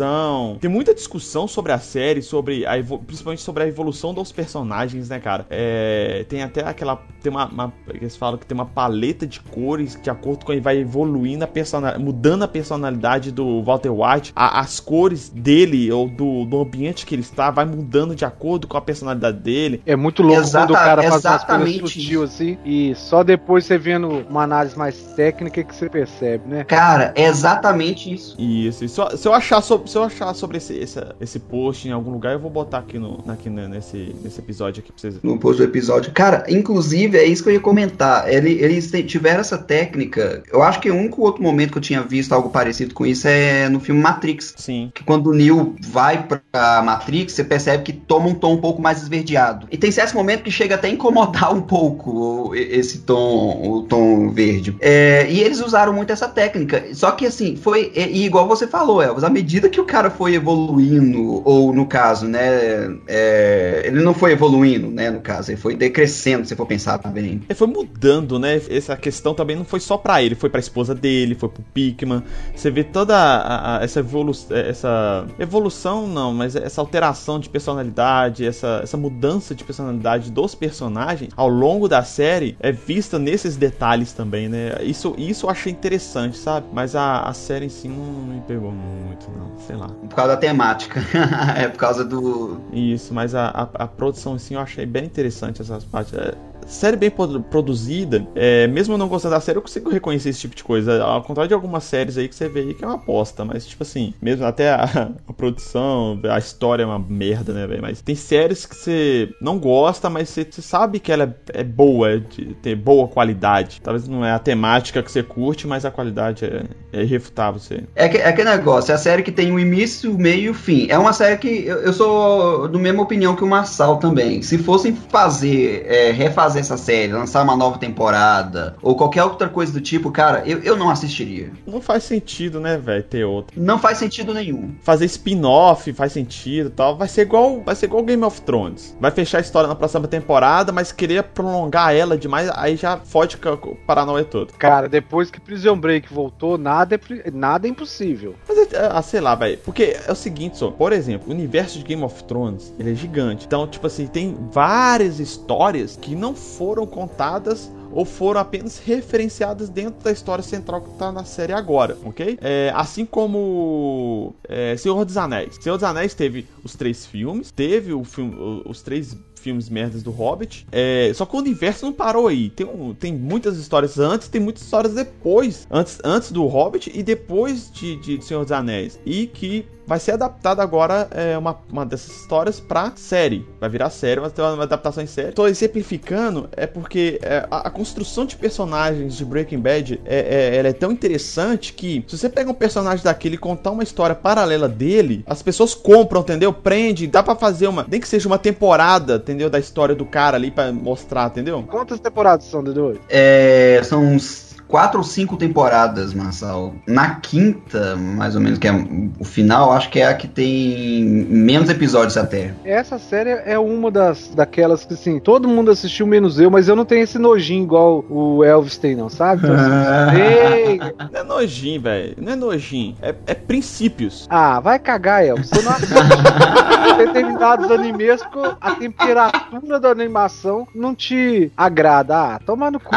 tem 0.60 0.70
muita 0.70 0.94
discussão 0.94 1.46
sobre 1.46 1.72
a 1.72 1.78
série, 1.78 2.22
sobre 2.22 2.66
a 2.66 2.72
principalmente 3.06 3.42
sobre 3.42 3.64
a 3.64 3.66
evolução 3.66 4.12
dos 4.12 4.32
personagens, 4.32 5.08
né, 5.08 5.18
cara? 5.18 5.46
É, 5.50 6.24
tem 6.28 6.42
até 6.42 6.62
aquela. 6.66 7.00
Tem 7.22 7.30
uma, 7.30 7.46
uma, 7.46 7.72
Eles 7.88 8.16
falam 8.16 8.38
que 8.38 8.46
tem 8.46 8.54
uma 8.54 8.66
paleta 8.66 9.26
de 9.26 9.40
cores 9.40 9.98
de 10.00 10.10
acordo 10.10 10.44
com 10.44 10.52
ele 10.52 10.60
vai 10.60 10.78
evoluindo 10.78 11.44
a 11.44 11.46
personalidade, 11.46 12.02
mudando 12.02 12.42
a 12.42 12.48
personalidade 12.48 13.32
do 13.32 13.62
Walter 13.62 13.90
White. 13.90 14.32
A, 14.34 14.60
as 14.60 14.80
cores 14.80 15.28
dele 15.28 15.90
ou 15.90 16.08
do, 16.08 16.44
do 16.44 16.60
ambiente 16.60 17.06
que 17.06 17.14
ele 17.14 17.22
está 17.22 17.50
vai 17.50 17.64
mudando 17.64 18.14
de 18.14 18.24
acordo 18.24 18.66
com 18.66 18.76
a 18.76 18.80
personalidade 18.80 19.38
dele. 19.38 19.82
É 19.86 19.96
muito 19.96 20.22
louco 20.22 20.42
Exata, 20.42 20.66
quando 20.66 20.70
o 20.70 20.74
cara 20.74 21.02
faz 21.02 21.24
umas 21.24 21.44
coisas 21.44 21.76
sutil 21.76 22.22
assim 22.22 22.58
e 22.64 22.94
só 22.94 23.22
depois 23.22 23.64
você 23.64 23.78
vendo 23.78 24.08
uma 24.28 24.42
análise 24.42 24.76
mais 24.76 24.96
técnica 25.14 25.62
que 25.62 25.74
você 25.74 25.88
percebe, 25.88 26.48
né? 26.48 26.64
Cara, 26.64 27.12
é 27.14 27.24
exatamente 27.24 28.12
isso. 28.12 28.36
Isso. 28.38 28.84
E 28.84 28.88
só, 28.88 29.10
se 29.10 29.26
eu 29.26 29.32
achar 29.32 29.60
sobre 29.60 29.85
se 29.86 29.96
eu 29.96 30.02
achar 30.02 30.34
sobre 30.34 30.58
esse, 30.58 30.74
esse, 30.74 31.00
esse 31.20 31.38
post 31.38 31.88
em 31.88 31.92
algum 31.92 32.10
lugar, 32.10 32.32
eu 32.32 32.38
vou 32.38 32.50
botar 32.50 32.78
aqui, 32.78 32.98
no, 32.98 33.22
aqui 33.28 33.48
nesse, 33.48 34.14
nesse 34.22 34.40
episódio 34.40 34.80
aqui 34.80 34.92
pra 34.92 35.00
vocês. 35.00 35.22
No 35.22 35.38
post 35.38 35.58
do 35.58 35.64
episódio. 35.64 36.12
Cara, 36.12 36.44
inclusive, 36.48 37.18
é 37.18 37.24
isso 37.24 37.42
que 37.42 37.50
eu 37.50 37.54
ia 37.54 37.60
comentar. 37.60 38.32
Ele, 38.32 38.52
eles 38.52 38.90
tiveram 39.06 39.40
essa 39.40 39.58
técnica. 39.58 40.42
Eu 40.52 40.62
acho 40.62 40.80
que 40.80 40.90
o 40.90 40.94
único 40.94 41.22
outro 41.22 41.42
momento 41.42 41.72
que 41.72 41.78
eu 41.78 41.82
tinha 41.82 42.02
visto 42.02 42.32
algo 42.32 42.50
parecido 42.50 42.94
com 42.94 43.06
isso 43.06 43.28
é 43.28 43.68
no 43.68 43.80
filme 43.80 44.00
Matrix. 44.00 44.54
Sim. 44.56 44.90
Que 44.94 45.04
quando 45.04 45.28
o 45.28 45.34
Neo 45.34 45.76
vai 45.80 46.26
pra 46.26 46.82
Matrix, 46.82 47.32
você 47.32 47.44
percebe 47.44 47.82
que 47.82 47.92
toma 47.92 48.28
um 48.28 48.34
tom 48.34 48.54
um 48.54 48.60
pouco 48.60 48.80
mais 48.80 49.02
esverdeado. 49.02 49.66
E 49.70 49.76
tem 49.76 49.90
certos 49.90 50.14
momentos 50.14 50.44
que 50.44 50.50
chega 50.50 50.74
até 50.74 50.88
a 50.88 50.90
incomodar 50.90 51.54
um 51.54 51.62
pouco 51.62 52.54
esse 52.54 52.98
tom, 52.98 53.60
o 53.62 53.82
tom 53.82 54.30
verde. 54.30 54.76
É, 54.80 55.26
e 55.30 55.40
eles 55.40 55.60
usaram 55.60 55.92
muito 55.92 56.12
essa 56.12 56.28
técnica. 56.28 56.84
Só 56.92 57.12
que 57.12 57.26
assim, 57.26 57.56
foi. 57.56 57.92
E, 57.94 58.24
igual 58.24 58.46
você 58.46 58.66
falou, 58.66 59.02
Elvis, 59.02 59.24
à 59.24 59.30
medida 59.30 59.65
que 59.70 59.76
que 59.76 59.80
o 59.80 59.84
cara 59.84 60.08
foi 60.08 60.34
evoluindo, 60.34 61.42
ou 61.44 61.70
no 61.70 61.84
caso, 61.84 62.26
né, 62.26 62.96
é, 63.06 63.82
ele 63.84 64.02
não 64.02 64.14
foi 64.14 64.32
evoluindo, 64.32 64.88
né, 64.88 65.10
no 65.10 65.20
caso, 65.20 65.50
ele 65.50 65.58
foi 65.58 65.76
decrescendo, 65.76 66.46
se 66.46 66.56
for 66.56 66.64
pensar 66.64 66.96
também. 66.96 67.42
Ele 67.46 67.54
foi 67.54 67.66
mudando, 67.66 68.38
né, 68.38 68.58
essa 68.70 68.96
questão 68.96 69.34
também 69.34 69.54
não 69.54 69.66
foi 69.66 69.78
só 69.78 69.98
para 69.98 70.22
ele, 70.22 70.34
foi 70.34 70.48
pra 70.48 70.58
esposa 70.58 70.94
dele, 70.94 71.34
foi 71.34 71.50
pro 71.50 71.62
Pikman, 71.74 72.22
você 72.54 72.70
vê 72.70 72.82
toda 72.82 73.14
a, 73.14 73.80
a, 73.80 73.84
essa, 73.84 74.00
evolu 74.00 74.32
essa 74.50 75.26
evolução, 75.38 76.08
não, 76.08 76.32
mas 76.32 76.56
essa 76.56 76.80
alteração 76.80 77.38
de 77.38 77.50
personalidade, 77.50 78.46
essa, 78.46 78.80
essa 78.82 78.96
mudança 78.96 79.54
de 79.54 79.62
personalidade 79.62 80.30
dos 80.30 80.54
personagens 80.54 81.30
ao 81.36 81.50
longo 81.50 81.86
da 81.86 82.02
série 82.02 82.56
é 82.60 82.72
vista 82.72 83.18
nesses 83.18 83.58
detalhes 83.58 84.14
também, 84.14 84.48
né, 84.48 84.72
isso, 84.80 85.14
isso 85.18 85.44
eu 85.44 85.50
achei 85.50 85.70
interessante, 85.70 86.38
sabe, 86.38 86.66
mas 86.72 86.96
a, 86.96 87.24
a 87.24 87.34
série 87.34 87.66
em 87.66 87.68
si 87.68 87.88
não 87.88 88.34
me 88.34 88.40
pegou 88.40 88.72
muito, 88.72 89.30
não 89.30 89.55
sei 89.58 89.76
lá. 89.76 89.88
Por 89.88 90.14
causa 90.14 90.34
da 90.34 90.36
temática. 90.36 91.00
é 91.56 91.68
por 91.68 91.78
causa 91.78 92.04
do. 92.04 92.60
Isso, 92.72 93.12
mas 93.14 93.34
a, 93.34 93.48
a, 93.48 93.84
a, 93.84 93.86
produção 93.86 94.34
assim 94.34 94.54
eu 94.54 94.60
achei 94.60 94.86
bem 94.86 95.04
interessante 95.04 95.62
essas 95.62 95.84
partes. 95.84 96.14
É, 96.14 96.34
série 96.66 96.96
bem 96.96 97.10
produzida, 97.10 98.26
é, 98.34 98.66
mesmo 98.66 98.94
eu 98.94 98.98
não 98.98 99.08
gostando 99.08 99.34
da 99.34 99.40
série, 99.40 99.58
eu 99.58 99.62
consigo 99.62 99.88
reconhecer 99.88 100.30
esse 100.30 100.40
tipo 100.40 100.54
de 100.54 100.64
coisa. 100.64 101.02
Ao 101.02 101.22
contrário 101.22 101.48
de 101.48 101.54
algumas 101.54 101.84
séries 101.84 102.18
aí 102.18 102.28
que 102.28 102.34
você 102.34 102.48
vê 102.48 102.60
aí 102.60 102.74
que 102.74 102.84
é 102.84 102.86
uma 102.86 102.96
aposta, 102.96 103.44
mas 103.44 103.66
tipo 103.66 103.82
assim, 103.82 104.12
mesmo 104.20 104.44
até 104.44 104.70
a, 104.70 104.84
a 105.26 105.32
produção, 105.32 106.20
a 106.30 106.38
história 106.38 106.82
é 106.82 106.86
uma 106.86 106.98
merda, 106.98 107.52
né, 107.52 107.66
velho? 107.66 107.82
Mas 107.82 108.00
tem 108.00 108.14
séries 108.14 108.66
que 108.66 108.74
você 108.74 109.30
não 109.40 109.58
gosta, 109.58 110.10
mas 110.10 110.28
você, 110.28 110.44
você 110.44 110.62
sabe 110.62 110.98
que 110.98 111.12
ela 111.12 111.24
é, 111.54 111.60
é 111.60 111.64
boa, 111.64 112.10
é 112.10 112.18
de 112.18 112.54
ter 112.54 112.74
boa 112.74 113.06
qualidade. 113.08 113.80
Talvez 113.82 114.08
não 114.08 114.24
é 114.24 114.32
a 114.32 114.38
temática 114.38 115.02
que 115.02 115.10
você 115.10 115.22
curte, 115.22 115.66
mas 115.66 115.84
a 115.84 115.90
qualidade 115.90 116.44
é, 116.44 116.64
é 116.92 117.02
irrefutável. 117.02 117.60
Você... 117.60 117.84
É, 117.94 118.08
que, 118.08 118.16
é 118.16 118.32
que 118.32 118.44
negócio, 118.44 118.92
é 118.92 118.94
a 118.94 118.98
série 118.98 119.22
que 119.22 119.32
tem 119.32 119.45
o 119.52 119.58
início, 119.58 120.14
o 120.14 120.18
meio 120.18 120.42
e 120.42 120.50
o 120.50 120.54
fim. 120.54 120.86
É 120.88 120.98
uma 120.98 121.12
série 121.12 121.36
que 121.36 121.66
eu, 121.66 121.78
eu 121.78 121.92
sou 121.92 122.68
do 122.68 122.78
mesma 122.78 123.02
opinião 123.02 123.36
que 123.36 123.44
o 123.44 123.46
Marçal 123.46 123.98
também. 123.98 124.42
Se 124.42 124.58
fossem 124.58 124.94
fazer, 124.94 125.84
é, 125.86 126.10
refazer 126.12 126.46
fazer 126.46 126.60
essa 126.60 126.76
série, 126.76 127.12
lançar 127.12 127.42
uma 127.42 127.56
nova 127.56 127.78
temporada, 127.78 128.76
ou 128.80 128.96
qualquer 128.96 129.24
outra 129.24 129.48
coisa 129.48 129.72
do 129.72 129.80
tipo, 129.80 130.10
cara, 130.10 130.42
eu, 130.46 130.60
eu 130.60 130.76
não 130.76 130.88
assistiria. 130.88 131.50
Não 131.66 131.80
faz 131.80 132.04
sentido, 132.04 132.60
né, 132.60 132.78
velho, 132.78 133.02
ter 133.02 133.24
outra. 133.24 133.60
Não 133.60 133.78
faz 133.78 133.98
sentido 133.98 134.32
nenhum. 134.32 134.74
Fazer 134.82 135.06
spin-off 135.06 135.92
faz 135.92 136.12
sentido 136.12 136.70
tal. 136.70 136.96
Vai 136.96 137.08
ser 137.08 137.22
igual. 137.22 137.62
Vai 137.62 137.74
ser 137.74 137.86
igual 137.86 138.02
Game 138.02 138.22
of 138.24 138.40
Thrones. 138.42 138.96
Vai 139.00 139.10
fechar 139.10 139.38
a 139.38 139.40
história 139.40 139.68
na 139.68 139.74
próxima 139.74 140.06
temporada, 140.06 140.72
mas 140.72 140.92
querer 140.92 141.22
prolongar 141.22 141.94
ela 141.94 142.16
demais, 142.16 142.48
aí 142.54 142.76
já 142.76 142.96
fode 142.98 143.36
com 143.36 143.50
o 143.50 143.76
Paranauê 143.86 144.24
todo. 144.24 144.52
Cara, 144.54 144.88
depois 144.88 145.30
que 145.30 145.40
Prison 145.40 145.76
Break 145.76 146.12
voltou, 146.12 146.56
nada 146.56 146.94
é, 146.94 147.30
nada 147.30 147.66
é 147.66 147.70
impossível. 147.70 148.34
Mas, 148.48 148.72
é, 148.72 148.88
ah, 148.90 149.02
sei 149.02 149.20
lá, 149.20 149.34
velho. 149.36 149.58
Porque 149.58 149.96
é 150.06 150.10
o 150.10 150.14
seguinte, 150.14 150.58
só. 150.58 150.70
Por 150.70 150.92
exemplo, 150.92 151.28
o 151.28 151.30
universo 151.30 151.78
de 151.78 151.84
Game 151.84 152.02
of 152.02 152.24
Thrones, 152.24 152.72
ele 152.78 152.92
é 152.92 152.94
gigante. 152.94 153.46
Então, 153.46 153.66
tipo 153.66 153.86
assim, 153.86 154.06
tem 154.06 154.36
várias 154.50 155.20
histórias 155.20 155.96
que 155.96 156.14
não 156.14 156.34
foram 156.34 156.86
contadas 156.86 157.70
ou 157.92 158.04
foram 158.04 158.40
apenas 158.40 158.78
referenciadas 158.78 159.68
dentro 159.68 160.04
da 160.04 160.12
história 160.12 160.42
central 160.42 160.82
que 160.82 160.90
está 160.90 161.10
na 161.10 161.24
série 161.24 161.52
agora, 161.52 161.96
ok? 162.04 162.38
É, 162.42 162.70
assim 162.74 163.06
como 163.06 164.34
é, 164.46 164.76
Senhor 164.76 165.02
dos 165.04 165.16
Anéis. 165.16 165.56
Senhor 165.60 165.76
dos 165.76 165.84
Anéis 165.84 166.12
teve 166.12 166.46
os 166.62 166.74
três 166.74 167.06
filmes, 167.06 167.50
teve 167.50 167.94
o 167.94 168.04
filme, 168.04 168.62
os 168.66 168.82
três 168.82 169.16
filmes 169.46 169.68
merdas 169.68 170.02
do 170.02 170.10
Hobbit. 170.10 170.66
É, 170.72 171.12
só 171.14 171.24
que 171.24 171.36
o 171.36 171.38
universo 171.38 171.86
não 171.86 171.92
parou 171.92 172.26
aí. 172.26 172.50
Tem, 172.50 172.66
tem 172.98 173.12
muitas 173.14 173.56
histórias 173.56 173.96
antes, 173.96 174.26
tem 174.26 174.40
muitas 174.40 174.64
histórias 174.64 174.94
depois. 174.94 175.68
Antes, 175.70 176.00
antes 176.02 176.32
do 176.32 176.44
Hobbit 176.46 176.90
e 176.92 177.00
depois 177.00 177.70
de, 177.70 177.96
de 178.00 178.24
Senhor 178.24 178.42
dos 178.42 178.50
Anéis. 178.50 178.98
E 179.06 179.28
que 179.28 179.64
vai 179.86 180.00
ser 180.00 180.12
adaptada 180.12 180.62
agora 180.62 181.08
é, 181.12 181.38
uma, 181.38 181.56
uma 181.70 181.86
dessas 181.86 182.16
histórias 182.16 182.58
pra 182.58 182.92
série. 182.96 183.46
Vai 183.60 183.70
virar 183.70 183.90
série, 183.90 184.20
vai 184.20 184.30
ter 184.30 184.42
uma, 184.42 184.64
adaptação 184.64 185.02
em 185.02 185.06
série. 185.06 185.32
Tô 185.32 185.46
exemplificando 185.46 186.48
é 186.56 186.66
porque 186.66 187.18
é, 187.22 187.46
a, 187.50 187.68
a, 187.68 187.70
construção 187.70 188.26
de 188.26 188.36
personagens 188.36 189.16
de 189.16 189.24
Breaking 189.24 189.60
Bad 189.60 190.00
é, 190.04 190.18
é, 190.18 190.56
ela 190.56 190.68
é 190.68 190.72
tão 190.72 190.90
interessante 190.90 191.72
que 191.72 192.04
se 192.08 192.18
você 192.18 192.28
pega 192.28 192.50
um 192.50 192.54
personagem 192.54 193.04
daquele 193.04 193.36
e 193.36 193.38
contar 193.38 193.70
uma 193.70 193.82
história 193.82 194.14
paralela 194.14 194.68
dele, 194.68 195.24
as 195.26 195.42
pessoas 195.42 195.74
compram, 195.74 196.22
entendeu? 196.22 196.52
Prende, 196.52 197.06
dá 197.06 197.22
para 197.22 197.36
fazer 197.36 197.68
uma, 197.68 197.86
nem 197.88 198.00
que 198.00 198.08
seja 198.08 198.26
uma 198.26 198.38
temporada, 198.38 199.16
entendeu? 199.16 199.48
Da 199.48 199.58
história 199.58 199.94
do 199.94 200.04
cara 200.04 200.36
ali 200.36 200.50
para 200.50 200.72
mostrar, 200.72 201.28
entendeu? 201.28 201.62
Quantas 201.68 202.00
temporadas 202.00 202.46
são, 202.46 202.64
Dedo? 202.64 202.98
É, 203.08 203.80
são 203.84 204.02
uns 204.04 204.45
quatro 204.68 204.98
ou 204.98 205.04
cinco 205.04 205.36
temporadas, 205.36 206.12
Marçal. 206.12 206.74
Na 206.86 207.16
quinta, 207.16 207.96
mais 207.96 208.34
ou 208.34 208.40
menos, 208.40 208.58
que 208.58 208.68
é 208.68 208.72
o 209.18 209.24
final, 209.24 209.72
acho 209.72 209.90
que 209.90 210.00
é 210.00 210.06
a 210.06 210.14
que 210.14 210.28
tem 210.28 211.04
menos 211.04 211.68
episódios 211.68 212.16
até. 212.16 212.52
Essa 212.64 212.98
série 212.98 213.30
é 213.30 213.58
uma 213.58 213.90
das 213.90 214.28
daquelas 214.34 214.84
que, 214.84 214.94
assim, 214.94 215.18
todo 215.18 215.48
mundo 215.48 215.70
assistiu 215.70 216.06
menos 216.06 216.38
eu, 216.38 216.50
mas 216.50 216.68
eu 216.68 216.76
não 216.76 216.84
tenho 216.84 217.02
esse 217.02 217.18
nojinho 217.18 217.64
igual 217.64 218.04
o 218.08 218.44
Elvis 218.44 218.76
tem, 218.76 218.94
não, 218.94 219.08
sabe? 219.08 219.42
Então, 219.44 219.54
assim, 219.54 220.96
Não 221.12 221.20
é 221.20 221.22
nojinho, 221.22 221.80
velho. 221.80 222.16
Não 222.18 222.32
é 222.32 222.36
nojinho. 222.36 222.96
É, 223.00 223.14
é 223.26 223.34
princípios. 223.34 224.26
Ah, 224.28 224.60
vai 224.60 224.78
cagar, 224.78 225.24
El. 225.24 225.36
Você 225.36 225.62
não 225.62 225.72
assiste 225.72 225.94
determinados 226.98 227.70
animes 227.70 228.22
com 228.22 228.44
a 228.60 228.74
temperatura 228.74 229.80
da 229.80 229.90
animação 229.90 230.66
não 230.74 230.94
te 230.94 231.50
agrada. 231.56 232.16
Ah, 232.16 232.40
toma 232.44 232.70
no 232.70 232.80
cu. 232.80 232.94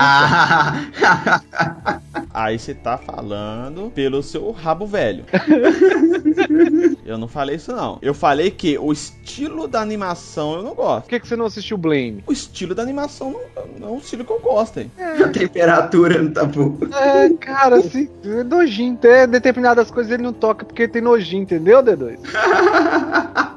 Aí 2.34 2.58
você 2.58 2.74
tá 2.74 2.98
falando 2.98 3.92
pelo 3.92 4.22
seu 4.22 4.52
rabo 4.52 4.86
velho. 4.86 5.26
eu 7.06 7.18
não 7.18 7.28
falei 7.28 7.56
isso, 7.56 7.72
não. 7.74 7.98
Eu 8.02 8.14
falei 8.14 8.52
que 8.52 8.78
o 8.78 8.92
estilo 8.92 9.68
da 9.68 9.82
animação 9.82 10.56
eu 10.56 10.64
não 10.64 10.74
gosto. 10.74 11.04
Por 11.04 11.10
que, 11.10 11.20
que 11.20 11.28
você 11.28 11.36
não 11.36 11.46
assistiu 11.46 11.78
Blame? 11.78 12.24
O 12.28 12.32
estilo 12.32 12.76
da 12.76 12.84
animação 12.84 13.32
não, 13.32 13.68
não 13.80 13.88
é 13.90 13.92
um 13.92 13.98
estilo 13.98 14.24
que 14.24 14.32
eu 14.32 14.40
gosto, 14.40 14.80
hein? 14.80 14.92
É. 14.98 15.24
A 15.24 15.30
temperatura 15.30 16.22
não 16.22 16.32
tá 16.32 16.46
boa. 16.46 16.78
É, 16.96 17.30
cara, 17.34 17.78
assim, 17.78 18.10
é 18.24 18.44
nojinho. 18.44 18.94
Até 18.94 19.28
determinadas 19.28 19.90
coisas 19.92 20.12
ele 20.12 20.24
não 20.24 20.34
toca 20.34 20.66
porque 20.66 20.88
tem 20.88 21.02
nojinho, 21.02 21.44
entendeu, 21.44 21.82
D2? 21.82 22.20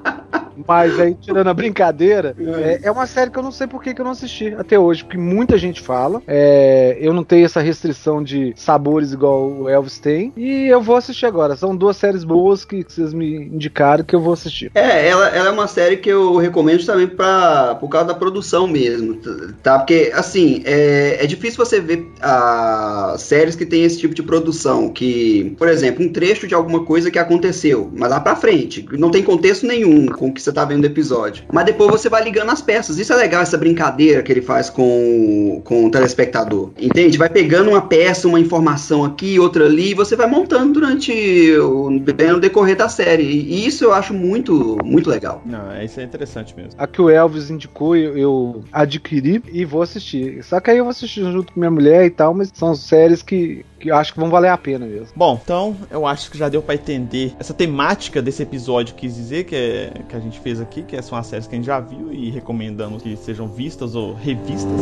Mas 0.66 0.98
aí, 0.98 1.14
tirando 1.14 1.48
a 1.48 1.54
brincadeira, 1.54 2.34
é, 2.38 2.80
é, 2.84 2.90
uma 2.90 3.06
série 3.06 3.30
que 3.30 3.38
eu 3.38 3.42
não 3.42 3.52
sei 3.52 3.66
por 3.66 3.82
que, 3.82 3.94
que 3.94 4.00
eu 4.00 4.04
não 4.04 4.12
assisti 4.12 4.54
até 4.58 4.78
hoje, 4.78 5.04
porque 5.04 5.18
muita 5.18 5.58
gente 5.58 5.80
fala. 5.80 6.22
É, 6.26 6.96
eu 7.00 7.12
não 7.12 7.24
tenho 7.24 7.44
essa 7.44 7.60
restrição 7.60 8.22
de 8.22 8.52
sabores 8.56 9.12
igual 9.12 9.50
o 9.50 9.68
Elvis 9.68 9.98
tem. 9.98 10.32
E 10.36 10.66
eu 10.66 10.80
vou 10.80 10.96
assistir 10.96 11.26
agora. 11.26 11.56
São 11.56 11.76
duas 11.76 11.96
séries 11.96 12.24
boas 12.24 12.64
que, 12.64 12.84
que 12.84 12.92
vocês 12.92 13.12
me 13.12 13.36
indicaram 13.36 14.04
que 14.04 14.14
eu 14.14 14.20
vou 14.20 14.32
assistir. 14.32 14.70
É, 14.74 15.08
ela, 15.08 15.28
ela 15.28 15.48
é 15.48 15.52
uma 15.52 15.66
série 15.66 15.96
que 15.96 16.08
eu 16.08 16.36
recomendo 16.36 16.84
também 16.84 17.06
pra, 17.06 17.76
por 17.76 17.88
causa 17.88 18.08
da 18.08 18.14
produção 18.14 18.66
mesmo, 18.66 19.18
tá? 19.62 19.78
Porque, 19.78 20.12
assim, 20.14 20.62
é, 20.64 21.18
é 21.22 21.26
difícil 21.26 21.64
você 21.64 21.80
ver 21.80 22.06
uh, 22.18 23.18
séries 23.18 23.56
que 23.56 23.66
tem 23.66 23.84
esse 23.84 23.98
tipo 23.98 24.14
de 24.14 24.22
produção, 24.22 24.88
que, 24.88 25.54
por 25.58 25.68
exemplo, 25.68 26.04
um 26.04 26.12
trecho 26.12 26.46
de 26.46 26.54
alguma 26.54 26.84
coisa 26.84 27.10
que 27.10 27.18
aconteceu, 27.18 27.90
mas 27.94 28.10
lá 28.10 28.20
pra 28.20 28.36
frente, 28.36 28.86
não 28.92 29.10
tem 29.10 29.22
contexto 29.22 29.66
nenhum 29.66 30.06
com 30.06 30.28
o 30.28 30.34
que 30.34 30.41
você 30.44 30.52
tá 30.52 30.64
vendo 30.64 30.84
o 30.84 30.86
episódio. 30.86 31.44
Mas 31.52 31.64
depois 31.64 31.90
você 31.90 32.08
vai 32.08 32.22
ligando 32.22 32.50
as 32.50 32.62
peças. 32.62 32.98
Isso 32.98 33.12
é 33.12 33.16
legal, 33.16 33.42
essa 33.42 33.58
brincadeira 33.58 34.22
que 34.22 34.32
ele 34.32 34.42
faz 34.42 34.70
com, 34.70 35.60
com 35.64 35.86
o 35.86 35.90
telespectador. 35.90 36.70
Entende? 36.78 37.18
Vai 37.18 37.28
pegando 37.28 37.70
uma 37.70 37.82
peça, 37.82 38.28
uma 38.28 38.40
informação 38.40 39.04
aqui, 39.04 39.38
outra 39.38 39.66
ali, 39.66 39.90
e 39.90 39.94
você 39.94 40.16
vai 40.16 40.26
montando 40.26 40.74
durante 40.74 41.12
o, 41.58 41.90
no 41.90 42.40
decorrer 42.40 42.76
da 42.76 42.88
série. 42.88 43.24
E 43.24 43.66
isso 43.66 43.84
eu 43.84 43.92
acho 43.92 44.14
muito, 44.14 44.78
muito 44.84 45.08
legal. 45.08 45.42
Não, 45.44 45.82
isso 45.82 46.00
é 46.00 46.04
interessante 46.04 46.54
mesmo. 46.56 46.72
A 46.78 46.86
que 46.86 47.00
o 47.00 47.10
Elvis 47.10 47.50
indicou, 47.50 47.96
eu, 47.96 48.16
eu 48.16 48.64
adquiri 48.72 49.42
e 49.52 49.64
vou 49.64 49.82
assistir. 49.82 50.42
Só 50.44 50.60
que 50.60 50.70
aí 50.70 50.78
eu 50.78 50.84
vou 50.84 50.90
assistir 50.90 51.22
junto 51.22 51.52
com 51.52 51.60
minha 51.60 51.70
mulher 51.70 52.04
e 52.04 52.10
tal, 52.10 52.34
mas 52.34 52.50
são 52.54 52.74
séries 52.74 53.22
que 53.22 53.64
que 53.82 53.90
eu 53.90 53.96
acho 53.96 54.12
que 54.14 54.20
vão 54.20 54.30
valer 54.30 54.48
a 54.48 54.56
pena 54.56 54.86
mesmo. 54.86 55.08
Bom, 55.16 55.38
então 55.42 55.76
eu 55.90 56.06
acho 56.06 56.30
que 56.30 56.38
já 56.38 56.48
deu 56.48 56.62
para 56.62 56.76
entender 56.76 57.34
essa 57.38 57.52
temática 57.52 58.22
desse 58.22 58.40
episódio, 58.40 58.94
quis 58.94 59.16
dizer, 59.16 59.44
que, 59.44 59.56
é, 59.56 59.92
que 60.08 60.14
a 60.14 60.20
gente 60.20 60.38
fez 60.38 60.60
aqui, 60.60 60.84
que 60.84 61.00
são 61.02 61.18
as 61.18 61.26
séries 61.26 61.48
que 61.48 61.54
a 61.54 61.58
gente 61.58 61.66
já 61.66 61.80
viu 61.80 62.12
e 62.12 62.30
recomendamos 62.30 63.02
que 63.02 63.16
sejam 63.16 63.48
vistas 63.48 63.96
ou 63.96 64.14
revistas. 64.14 64.80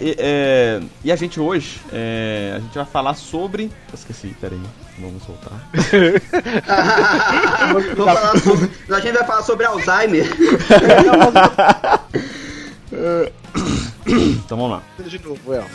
E, 0.01 0.09
é, 0.09 0.15
é, 0.17 0.81
e, 1.03 1.11
a 1.11 1.15
gente 1.15 1.39
hoje, 1.39 1.79
é, 1.93 2.53
a 2.55 2.59
gente 2.59 2.73
vai 2.73 2.85
falar 2.85 3.13
sobre. 3.13 3.65
Eu 3.65 3.71
esqueci, 3.93 4.35
peraí, 4.41 4.59
vamos 4.97 5.21
soltar. 5.21 5.69
sobre, 8.43 8.71
a 8.89 8.99
gente 8.99 9.13
vai 9.13 9.27
falar 9.27 9.43
sobre 9.43 9.67
Alzheimer. 9.67 10.25
então 14.07 14.57
vamos 14.57 14.71
lá. 14.71 14.81
De 15.05 15.19
novo, 15.19 15.53
El. 15.53 15.65